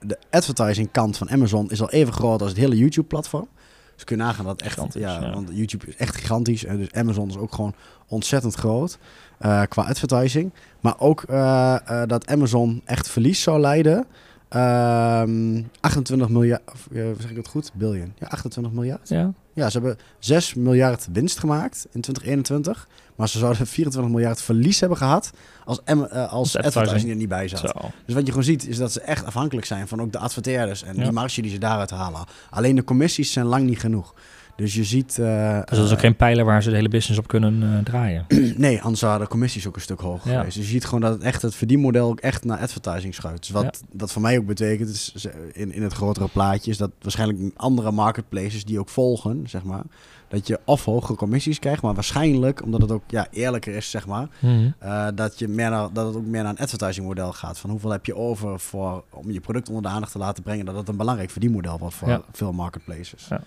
de 0.00 0.18
advertising 0.30 0.90
kant 0.90 1.16
van 1.16 1.30
Amazon 1.30 1.70
is 1.70 1.80
al 1.80 1.90
even 1.90 2.12
groot 2.12 2.40
als 2.40 2.50
het 2.50 2.58
hele 2.58 2.76
YouTube 2.76 3.06
platform. 3.06 3.48
Dus 3.96 4.04
kun 4.04 4.16
je 4.16 4.22
nagaan 4.22 4.44
dat 4.44 4.62
echt, 4.62 4.94
ja, 4.94 5.20
ja. 5.20 5.32
want 5.32 5.48
YouTube 5.52 5.86
is 5.86 5.96
echt 5.96 6.16
gigantisch. 6.16 6.64
En 6.64 6.76
dus 6.76 6.92
Amazon 6.92 7.28
is 7.28 7.36
ook 7.36 7.54
gewoon 7.54 7.74
ontzettend 8.08 8.54
groot 8.54 8.98
eh, 9.38 9.62
qua 9.68 9.82
advertising. 9.82 10.52
Maar 10.80 10.94
ook 10.98 11.22
eh, 11.22 11.74
eh, 11.86 12.08
dat 12.08 12.26
Amazon 12.26 12.82
echt 12.84 13.08
verlies 13.08 13.42
zou 13.42 13.60
leiden. 13.60 14.06
Ehm 14.48 15.62
28 15.80 16.28
miljard, 16.28 16.62
zeg 16.92 17.30
ik 17.30 17.36
het 17.36 17.48
goed? 17.48 17.70
Billion. 17.74 18.12
Ja, 18.18 18.26
28 18.26 18.72
miljard. 18.72 19.08
Ja, 19.08 19.32
Ja, 19.56 19.70
ze 19.70 19.78
hebben 19.78 19.98
6 20.18 20.54
miljard 20.54 21.08
winst 21.12 21.38
gemaakt 21.38 21.86
in 21.92 22.00
2021. 22.00 22.88
Maar 23.16 23.28
ze 23.28 23.38
zouden 23.38 23.66
24 23.66 24.12
miljard 24.12 24.42
verlies 24.42 24.80
hebben 24.80 24.98
gehad 24.98 25.30
als, 25.64 25.80
eh, 25.84 26.32
als 26.32 26.56
advertising. 26.56 27.10
er 27.10 27.16
niet 27.16 27.28
bij 27.28 27.48
zat. 27.48 27.58
zo. 27.58 27.66
Dus 28.04 28.14
wat 28.14 28.22
je 28.24 28.28
gewoon 28.28 28.44
ziet 28.44 28.68
is 28.68 28.76
dat 28.76 28.92
ze 28.92 29.00
echt 29.00 29.24
afhankelijk 29.24 29.66
zijn 29.66 29.88
van 29.88 30.00
ook 30.00 30.12
de 30.12 30.18
adverteerders 30.18 30.82
en 30.82 30.96
Ja. 30.96 31.02
die 31.02 31.12
marge 31.12 31.42
die 31.42 31.50
ze 31.50 31.58
daaruit 31.58 31.90
halen. 31.90 32.24
Alleen 32.50 32.76
de 32.76 32.84
commissies 32.84 33.32
zijn 33.32 33.46
lang 33.46 33.66
niet 33.66 33.78
genoeg. 33.80 34.14
Dus 34.56 34.74
je 34.74 34.84
ziet... 34.84 35.18
eh, 35.18 35.54
Dus 35.64 35.76
dat 35.78 35.86
is 35.86 35.90
ook 35.90 35.96
eh, 35.96 36.02
geen 36.02 36.16
pijler 36.16 36.44
waar 36.44 36.62
ze 36.62 36.70
de 36.70 36.76
hele 36.76 36.88
business 36.88 37.18
op 37.20 37.28
kunnen 37.28 37.84
draaien. 37.84 38.24
Nee, 38.56 38.80
anders 38.82 39.00
waren 39.00 39.20
de 39.20 39.26
commissies 39.28 39.66
ook 39.66 39.74
een 39.74 39.80
stuk 39.80 40.00
hoger 40.00 40.30
Ja. 40.30 40.38
geweest. 40.38 40.56
Dus 40.56 40.64
je 40.64 40.70
ziet 40.72 40.84
gewoon 40.84 41.00
dat 41.00 41.12
het 41.12 41.22
echt 41.22 41.42
het 41.42 41.54
verdienmodel 41.54 42.08
ook 42.08 42.20
echt 42.20 42.44
naar 42.44 42.58
advertising 42.58 43.14
schuift. 43.14 43.40
Dus 43.40 43.50
wat 43.50 43.82
dat 43.92 44.12
voor 44.12 44.22
mij 44.22 44.38
ook 44.38 44.46
betekent, 44.46 44.88
is, 44.88 45.26
in, 45.52 45.72
in 45.72 45.82
het 45.82 45.92
grotere 45.92 46.28
plaatje, 46.28 46.70
is 46.70 46.76
dat 46.76 46.90
waarschijnlijk 47.00 47.52
andere 47.56 47.90
marketplaces 47.90 48.64
die 48.64 48.78
ook 48.78 48.88
volgen, 48.88 49.45
zeg 49.48 49.62
maar, 49.64 49.82
dat 50.28 50.46
je 50.46 50.60
of 50.64 50.84
hogere 50.84 51.16
commissies 51.18 51.58
krijgt, 51.58 51.82
maar 51.82 51.94
waarschijnlijk, 51.94 52.62
omdat 52.62 52.80
het 52.80 52.90
ook 52.92 53.02
ja, 53.06 53.26
eerlijker 53.30 53.74
is, 53.74 53.90
zeg 53.90 54.06
maar, 54.06 54.28
Mhm. 54.40 54.70
eh, 54.78 55.06
dat, 55.14 55.38
je 55.38 55.48
meer 55.48 55.70
naar, 55.70 55.88
dat 55.92 56.06
het 56.06 56.16
ook 56.16 56.26
meer 56.26 56.42
naar 56.42 56.50
een 56.50 56.58
advertising 56.58 57.06
model 57.06 57.32
gaat. 57.32 57.58
Van 57.58 57.70
hoeveel 57.70 57.90
heb 57.90 58.06
je 58.06 58.16
over 58.16 58.60
voor, 58.60 59.04
om 59.10 59.30
je 59.30 59.40
product 59.40 59.68
onder 59.68 59.82
de 59.82 59.88
aandacht 59.88 60.12
te 60.12 60.18
laten 60.18 60.42
brengen, 60.42 60.64
dat 60.66 60.74
het 60.76 60.88
een 60.88 60.96
belangrijk 60.96 61.30
verdienmodel 61.30 61.78
wordt 61.78 61.94
voor 61.94 62.08
Ja. 62.08 62.22
veel 62.32 62.52
marketplaces. 62.52 63.26
Ja. 63.28 63.40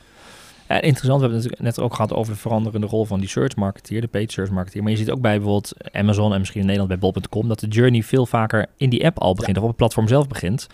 Ja, 0.68 0.76
interessant, 0.82 1.20
we 1.22 1.26
hebben 1.26 1.40
het 1.42 1.44
natuurlijk 1.52 1.76
net 1.78 1.86
ook 1.86 1.94
gehad 1.96 2.14
over 2.14 2.34
de 2.34 2.40
veranderende 2.40 2.88
rol 2.88 3.06
van 3.06 3.20
die 3.20 3.30
search 3.30 3.56
marketeer, 3.56 4.02
de 4.02 4.08
paid 4.08 4.32
search 4.32 4.50
marketeer. 4.52 4.82
Maar 4.84 4.92
je 4.92 4.98
ziet 4.98 5.12
ook 5.12 5.22
bij 5.22 5.36
bijvoorbeeld 5.36 5.74
Amazon 5.96 6.34
en 6.34 6.40
misschien 6.40 6.60
in 6.62 6.66
Nederland 6.68 7.00
bij 7.00 7.12
bol.com 7.12 7.48
dat 7.48 7.60
de 7.60 7.68
journey 7.68 8.04
veel 8.04 8.26
vaker 8.26 8.66
in 8.78 8.90
die 8.90 9.06
app 9.06 9.20
al 9.20 9.34
begint 9.36 9.58
of 9.58 9.62
op 9.64 9.68
het 9.70 9.78
platform 9.78 10.08
zelf 10.08 10.28
begint. 10.28 10.68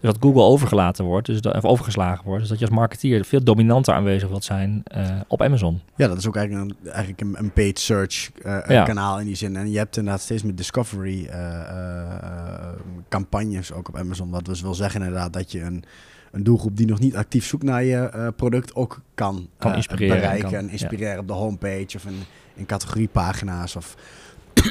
Dus 0.00 0.10
dat 0.12 0.16
Google 0.22 0.42
overgelaten 0.42 1.04
wordt, 1.04 1.26
dus 1.26 1.40
dat, 1.40 1.54
of 1.54 1.64
overgeslagen 1.64 2.24
wordt. 2.24 2.40
Dus 2.40 2.48
dat 2.48 2.58
je 2.58 2.64
als 2.66 2.74
marketeer 2.74 3.24
veel 3.24 3.42
dominanter 3.44 3.94
aanwezig 3.94 4.28
wilt 4.28 4.44
zijn 4.44 4.80
eh, 4.84 5.20
op 5.28 5.42
Amazon. 5.42 5.80
Ja, 5.96 6.08
dat 6.08 6.18
is 6.18 6.26
ook 6.26 6.36
eigenlijk 6.36 6.70
een, 6.70 6.90
eigenlijk 6.90 7.20
een, 7.20 7.34
een 7.38 7.50
paid 7.50 7.78
search 7.78 8.30
eh, 8.42 8.58
Ja. 8.68 8.84
kanaal 8.84 9.20
in 9.20 9.26
die 9.26 9.34
zin. 9.34 9.56
En 9.56 9.70
je 9.70 9.78
hebt 9.78 9.96
inderdaad 9.96 10.22
steeds 10.22 10.42
meer 10.42 10.54
discovery 10.54 11.24
eh, 11.26 12.68
campagnes 13.08 13.72
ook 13.72 13.88
op 13.88 13.96
Amazon. 13.96 14.30
Wat 14.30 14.44
dus 14.44 14.60
wil 14.60 14.74
zeggen 14.74 15.00
inderdaad 15.02 15.32
dat 15.32 15.52
je 15.52 15.60
een, 15.62 15.84
een 16.32 16.42
doelgroep 16.44 16.76
die 16.76 16.86
nog 16.86 16.98
niet 16.98 17.16
actief 17.16 17.46
zoekt 17.46 17.62
naar 17.64 17.84
je 17.84 18.32
product 18.36 18.74
ook 18.74 19.00
kan, 19.14 19.48
Kan 19.58 19.74
inspireren 19.74 20.14
en 20.16 20.20
bereiken 20.20 20.50
kan- 20.50 20.58
en 20.58 20.68
inspireren 20.68 21.18
op 21.18 21.26
de 21.26 21.32
homepage 21.32 21.96
of 21.96 22.04
in, 22.04 22.16
in 22.54 22.66
categoriepagina's. 22.66 23.76
Of, 23.76 23.96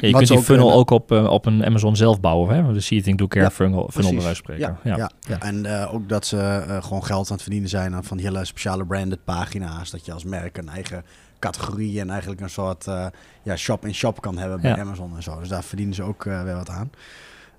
kunt 0.12 0.26
die 0.28 0.36
ook 0.36 0.44
funnel 0.44 0.44
kunnen- 0.44 0.72
ook 0.74 0.90
op, 0.90 1.12
eh, 1.12 1.24
op 1.30 1.46
een 1.46 1.64
Amazon 1.64 1.96
zelf 1.96 2.20
bouwen. 2.20 2.54
Hè? 2.54 2.72
De 2.72 2.80
See 2.80 2.98
It 3.02 3.18
Do 3.18 3.26
Care 3.26 3.44
Ja, 3.44 3.50
funnel, 3.50 3.88
funnel 3.90 4.10
bij 4.10 4.20
precies. 4.20 4.24
wijze 4.24 4.26
van 4.26 4.34
spreken. 4.36 4.78
ja, 4.84 4.90
Ja. 4.90 4.96
ja. 4.96 5.10
Ja, 5.28 5.40
en 5.40 5.66
eh, 5.80 5.94
ook 5.94 6.08
dat 6.08 6.26
ze 6.26 6.38
eh, 6.38 6.82
gewoon 6.82 7.04
geld 7.04 7.26
aan 7.26 7.32
het 7.34 7.42
verdienen 7.42 7.68
zijn 7.68 7.94
aan 7.94 8.04
van 8.04 8.16
die 8.16 8.26
hele 8.26 8.44
speciale 8.44 8.84
branded 8.86 9.24
pagina's. 9.24 9.90
Dat 9.90 10.04
je 10.06 10.12
als 10.12 10.24
merk 10.24 10.58
een 10.58 10.68
eigen 10.68 11.04
categorie 11.38 12.00
en 12.00 12.10
eigenlijk 12.10 12.40
een 12.40 12.50
soort 12.50 12.86
eh, 12.86 13.06
ja, 13.42 13.56
shop-in-shop 13.56 14.20
kan 14.20 14.38
hebben 14.38 14.60
bij 14.60 14.70
Ja. 14.70 14.78
Amazon 14.78 15.16
en 15.16 15.22
zo. 15.22 15.38
Dus 15.38 15.48
daar 15.48 15.64
verdienen 15.64 15.94
ze 15.94 16.02
ook 16.02 16.24
eh, 16.26 16.42
weer 16.42 16.54
wat 16.54 16.68
aan. 16.70 16.90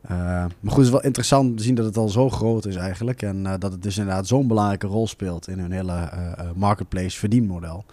Eh, 0.02 0.18
maar 0.18 0.50
goed, 0.72 0.76
het 0.76 0.86
is 0.86 0.90
wel 0.90 1.02
interessant 1.04 1.58
te 1.58 1.64
zien 1.64 1.76
dat 1.76 1.86
het 1.86 1.98
al 1.98 2.10
zo 2.10 2.30
groot 2.30 2.66
is 2.66 2.76
eigenlijk. 2.76 3.22
En 3.22 3.46
eh, 3.46 3.54
dat 3.60 3.72
het 3.72 3.84
dus 3.84 3.98
inderdaad 3.98 4.28
zo'n 4.28 4.48
belangrijke 4.48 4.88
rol 4.88 5.08
speelt 5.08 5.48
in 5.48 5.60
hun 5.60 5.72
hele 5.72 5.94
eh, 5.94 6.32
eh, 6.32 6.46
marketplace 6.56 7.18
verdienmodel. 7.18 7.86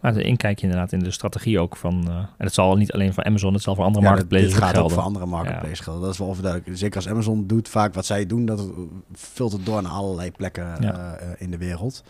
Maar 0.00 0.16
een 0.16 0.24
inkijkje 0.24 0.66
inderdaad 0.66 0.92
in 0.92 0.98
de 0.98 1.10
strategie 1.10 1.58
ook 1.58 1.76
van... 1.76 2.04
eh, 2.08 2.14
en 2.16 2.28
het 2.36 2.54
zal 2.54 2.76
niet 2.76 2.92
alleen 2.92 3.12
voor 3.14 3.24
Amazon, 3.24 3.52
het 3.54 3.62
zal 3.62 3.74
voor 3.74 3.84
andere 3.84 4.04
Ja, 4.04 4.10
marketplaces 4.10 4.48
dit 4.48 4.58
gaat 4.58 4.68
ook 4.68 4.74
gelden. 4.74 4.92
voor 4.92 5.02
andere 5.02 5.26
marketplaces 5.26 5.80
gelden. 5.80 6.02
Dat 6.02 6.12
is 6.12 6.18
wel 6.18 6.28
overduidelijk. 6.28 6.78
Zeker 6.78 6.96
als 6.96 7.08
Amazon 7.08 7.46
doet 7.46 7.68
vaak 7.68 7.94
wat 7.94 8.06
zij 8.06 8.26
doen, 8.26 8.44
dat 8.46 8.68
filtert 9.14 9.66
door 9.66 9.82
naar 9.82 9.92
allerlei 9.92 10.30
plekken 10.32 10.76
Ja. 10.80 11.14
eh, 11.16 11.30
eh, 11.30 11.34
in 11.38 11.50
de 11.50 11.58
wereld. 11.58 12.02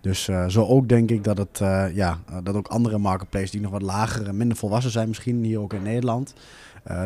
Dus 0.00 0.24
zo 0.48 0.64
ook 0.64 0.88
denk 0.88 1.10
ik 1.10 1.24
dat 1.24 1.38
het 1.38 1.58
ja, 1.94 2.18
dat 2.42 2.54
ook 2.54 2.68
andere 2.68 2.98
marketplaces 2.98 3.50
die 3.50 3.60
nog 3.60 3.70
wat 3.70 3.82
lager 3.82 4.28
en 4.28 4.36
minder 4.36 4.56
volwassen 4.56 4.90
zijn, 4.92 5.08
misschien 5.08 5.44
hier 5.44 5.60
ook 5.60 5.72
in 5.72 5.82
Nederland. 5.82 6.34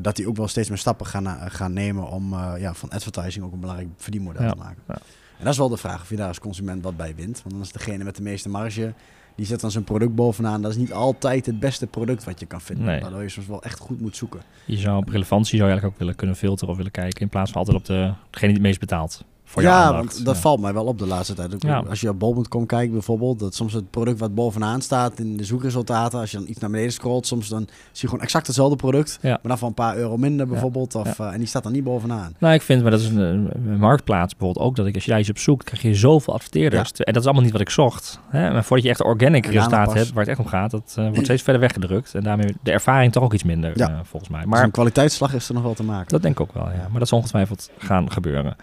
dat 0.03 0.17
die 0.17 0.29
ook 0.29 0.37
wel 0.37 0.49
steeds 0.49 0.69
meer 0.69 0.79
stappen 0.79 1.07
gaan, 1.07 1.51
gaan 1.51 1.73
nemen 1.73 2.09
om 2.11 2.35
ja, 2.59 2.75
van 2.75 2.91
advertising 2.91 3.45
ook 3.45 3.53
een 3.53 3.61
belangrijk 3.61 3.88
verdienmodel 3.97 4.43
Ja, 4.43 4.51
te 4.51 4.57
maken. 4.59 4.83
ja. 4.88 4.95
En 5.38 5.45
dat 5.45 5.53
is 5.53 5.59
wel 5.59 5.69
de 5.69 5.77
vraag 5.77 6.01
of 6.03 6.09
je 6.09 6.17
daar 6.17 6.29
als 6.29 6.38
consument 6.38 6.83
wat 6.83 6.97
bij 6.97 7.14
wint. 7.14 7.41
Want 7.43 7.51
dan 7.55 7.61
is 7.62 7.73
degene 7.73 8.05
met 8.05 8.17
de 8.17 8.23
meeste 8.23 8.49
marge, 8.49 8.93
die 9.38 9.46
zet 9.46 9.61
dan 9.61 9.70
zijn 9.70 9.85
product 9.85 10.14
bovenaan. 10.14 10.62
Dat 10.62 10.70
is 10.70 10.77
niet 10.77 10.92
altijd 10.92 11.46
het 11.46 11.61
beste 11.61 11.87
product 11.87 12.24
wat 12.24 12.40
je 12.40 12.46
kan 12.46 12.61
vinden. 12.61 12.85
Nee. 12.85 13.01
Waardoor 13.01 13.22
je 13.22 13.29
soms 13.29 13.46
wel 13.46 13.62
echt 13.62 13.79
goed 13.79 14.01
moet 14.01 14.16
zoeken. 14.16 14.40
Je 14.66 14.77
zou 14.77 14.96
op 14.96 15.09
relevantie 15.09 15.57
zou 15.57 15.62
je 15.62 15.68
eigenlijk 15.68 15.94
ook 15.94 15.98
willen 15.98 16.14
kunnen 16.14 16.37
filteren 16.37 16.70
of 16.70 16.77
willen 16.77 16.92
kijken. 16.92 17.20
In 17.20 17.29
plaats 17.29 17.51
van 17.51 17.61
altijd 17.61 17.77
op 17.77 17.85
de, 17.85 18.12
degene 18.31 18.53
die 18.53 18.61
het 18.61 18.62
meest 18.62 18.81
betaalt. 18.81 19.24
Voor 19.51 19.63
je 19.63 19.69
ja, 19.69 19.83
aandacht. 19.83 20.13
want 20.15 20.25
dat 20.25 20.35
Ja. 20.35 20.41
valt 20.41 20.61
mij 20.61 20.73
wel 20.73 20.85
op 20.85 20.99
de 20.99 21.07
laatste 21.07 21.35
tijd. 21.35 21.55
Ook 21.55 21.63
Ja. 21.63 21.83
Als 21.89 22.01
je 22.01 22.09
op 22.09 22.19
bol.com 22.19 22.67
kijkt 22.67 22.93
bijvoorbeeld, 22.93 23.39
dat 23.39 23.55
soms 23.55 23.73
het 23.73 23.91
product 23.91 24.19
wat 24.19 24.35
bovenaan 24.35 24.81
staat 24.81 25.19
in 25.19 25.37
de 25.37 25.45
zoekresultaten, 25.45 26.19
als 26.21 26.31
je 26.31 26.37
dan 26.39 26.49
iets 26.49 26.59
naar 26.59 26.71
beneden 26.71 26.93
scrolt, 26.93 27.27
soms 27.27 27.49
dan 27.49 27.61
zie 27.69 27.71
je 27.93 28.09
gewoon 28.09 28.23
exact 28.23 28.47
hetzelfde 28.47 28.77
product, 28.77 29.19
Ja. 29.23 29.29
maar 29.31 29.39
dan 29.43 29.59
voor 29.59 29.69
een 29.69 29.75
paar 29.75 29.97
euro 29.97 30.17
minder 30.17 30.47
bijvoorbeeld. 30.47 30.95
Of, 30.95 31.19
eh, 31.19 31.33
en 31.33 31.39
die 31.39 31.47
staat 31.47 31.63
dan 31.63 31.73
niet 31.73 31.85
bovenaan. 31.85 32.35
Nou, 32.39 32.55
ik 32.55 32.63
vind, 32.63 32.83
maar 32.83 32.91
dat 32.91 33.01
is 33.01 33.09
een, 33.09 33.19
een 33.19 33.79
marktplaats 33.79 34.37
bijvoorbeeld 34.37 34.67
ook, 34.67 34.77
dat 34.77 34.87
ik 34.87 34.95
als 34.95 35.05
je 35.05 35.11
daar 35.11 35.21
iets 35.21 35.31
op 35.31 35.39
zoekt, 35.39 35.65
krijg 35.65 35.83
je 35.83 35.95
zoveel 35.95 36.35
adverteerders. 36.35 36.93
En 36.93 37.13
dat 37.13 37.17
is 37.17 37.25
allemaal 37.25 37.43
niet 37.45 37.53
wat 37.53 37.61
ik 37.61 37.71
zocht. 37.71 38.21
Hè? 38.29 38.51
Maar 38.53 38.65
voordat 38.65 38.85
je 38.87 38.91
echt 38.93 39.03
organic 39.03 39.47
resultaat 39.47 39.93
hebt, 39.93 40.09
waar 40.13 40.21
het 40.21 40.29
echt 40.29 40.39
om 40.39 40.47
gaat, 40.47 40.71
dat 40.71 40.95
eh, 40.99 41.05
wordt 41.05 41.25
steeds 41.25 41.43
verder 41.43 41.61
weggedrukt. 41.61 42.15
En 42.15 42.23
daarmee 42.23 42.55
de 42.63 42.71
ervaring 42.73 43.13
toch 43.13 43.23
ook 43.23 43.35
iets 43.35 43.43
minder, 43.45 43.73
Ja. 43.79 43.89
eh, 43.89 43.99
volgens 44.03 44.31
mij. 44.31 44.41
Maar 44.41 44.49
Maar 44.49 44.65
een 44.65 44.71
kwaliteitsslag 44.71 45.35
is 45.35 45.49
er 45.49 45.55
nog 45.55 45.63
wel 45.63 45.75
te 45.75 45.83
maken. 45.85 46.09
dat 46.09 46.23
denk 46.23 46.35
ik 46.35 46.41
ook 46.41 46.53
wel, 46.55 46.65
ja. 46.71 46.89
Maar 46.91 46.99
dat 46.99 47.09
zal 47.09 47.19
ongetwijfeld 47.19 47.71
gaan 47.79 48.11
gebeuren. 48.13 48.57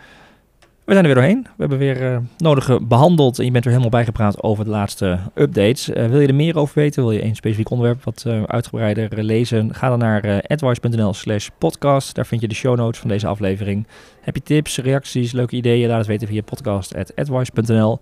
We 0.86 0.94
zijn 0.94 1.06
er 1.06 1.14
weer 1.14 1.22
doorheen. 1.24 1.42
We 1.44 1.50
hebben 1.58 1.78
weer 1.78 2.14
eh 2.14 2.18
nodige 2.38 2.80
behandeld 2.82 3.40
en 3.40 3.46
je 3.46 3.52
bent 3.52 3.64
er 3.64 3.70
helemaal 3.70 3.92
bijgepraat 3.92 4.44
over 4.44 4.64
de 4.64 4.70
laatste 4.70 5.20
updates. 5.36 5.90
Eh, 5.90 6.08
wil 6.08 6.20
je 6.20 6.28
er 6.28 6.36
meer 6.36 6.58
over 6.58 6.80
weten? 6.80 7.04
Wil 7.04 7.12
je 7.12 7.24
een 7.24 7.36
specifiek 7.36 7.70
onderwerp 7.70 8.04
wat 8.04 8.24
eh, 8.28 8.44
uitgebreider 8.44 9.18
eh, 9.18 9.24
lezen? 9.24 9.74
Ga 9.74 9.90
dan 9.90 10.00
naar 10.00 10.26
uh, 10.26 10.38
advice.nl 10.48 11.14
slash 11.14 11.48
podcast. 11.58 12.16
Daar 12.16 12.26
vind 12.26 12.42
je 12.42 12.48
de 12.48 12.56
show 12.56 12.78
notes 12.78 13.00
van 13.00 13.10
deze 13.10 13.28
aflevering. 13.28 13.88
Heb 14.22 14.36
je 14.36 14.44
tips, 14.44 14.78
reacties, 14.78 15.32
leuke 15.32 15.56
ideeën? 15.56 15.88
Laat 15.88 15.98
het 15.98 16.08
weten 16.08 16.28
via 16.28 16.42
podcast.advice.nl. 16.42 18.00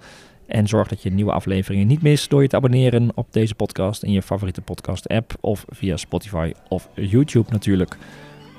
En 0.48 0.67
zorg 0.67 0.88
dat 0.88 1.04
je 1.04 1.10
nieuwe 1.10 1.32
afleveringen 1.32 1.88
niet 1.88 2.02
mist 2.02 2.30
door 2.30 2.41
je 2.41 2.48
te 2.48 2.56
abonneren 2.56 3.12
op 3.15 3.28
deze 3.32 3.56
podcast 3.56 4.04
in 4.04 4.12
je 4.12 4.22
favoriete 4.22 4.62
podcast 4.62 5.08
app 5.08 5.34
of 5.39 5.65
via 5.69 5.98
Spotify 5.98 6.52
of 6.69 6.89
YouTube 6.96 7.52
natuurlijk. 7.52 7.98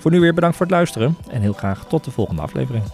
Voor 0.05 0.13
nu 0.13 0.21
weer 0.21 0.35
bedankt 0.35 0.57
voor 0.57 0.67
het 0.67 0.75
luisteren 0.75 1.17
en 1.29 1.41
heel 1.41 1.53
graag 1.53 1.85
tot 1.85 2.05
de 2.05 2.11
volgende 2.11 2.43
aflevering. 2.43 2.85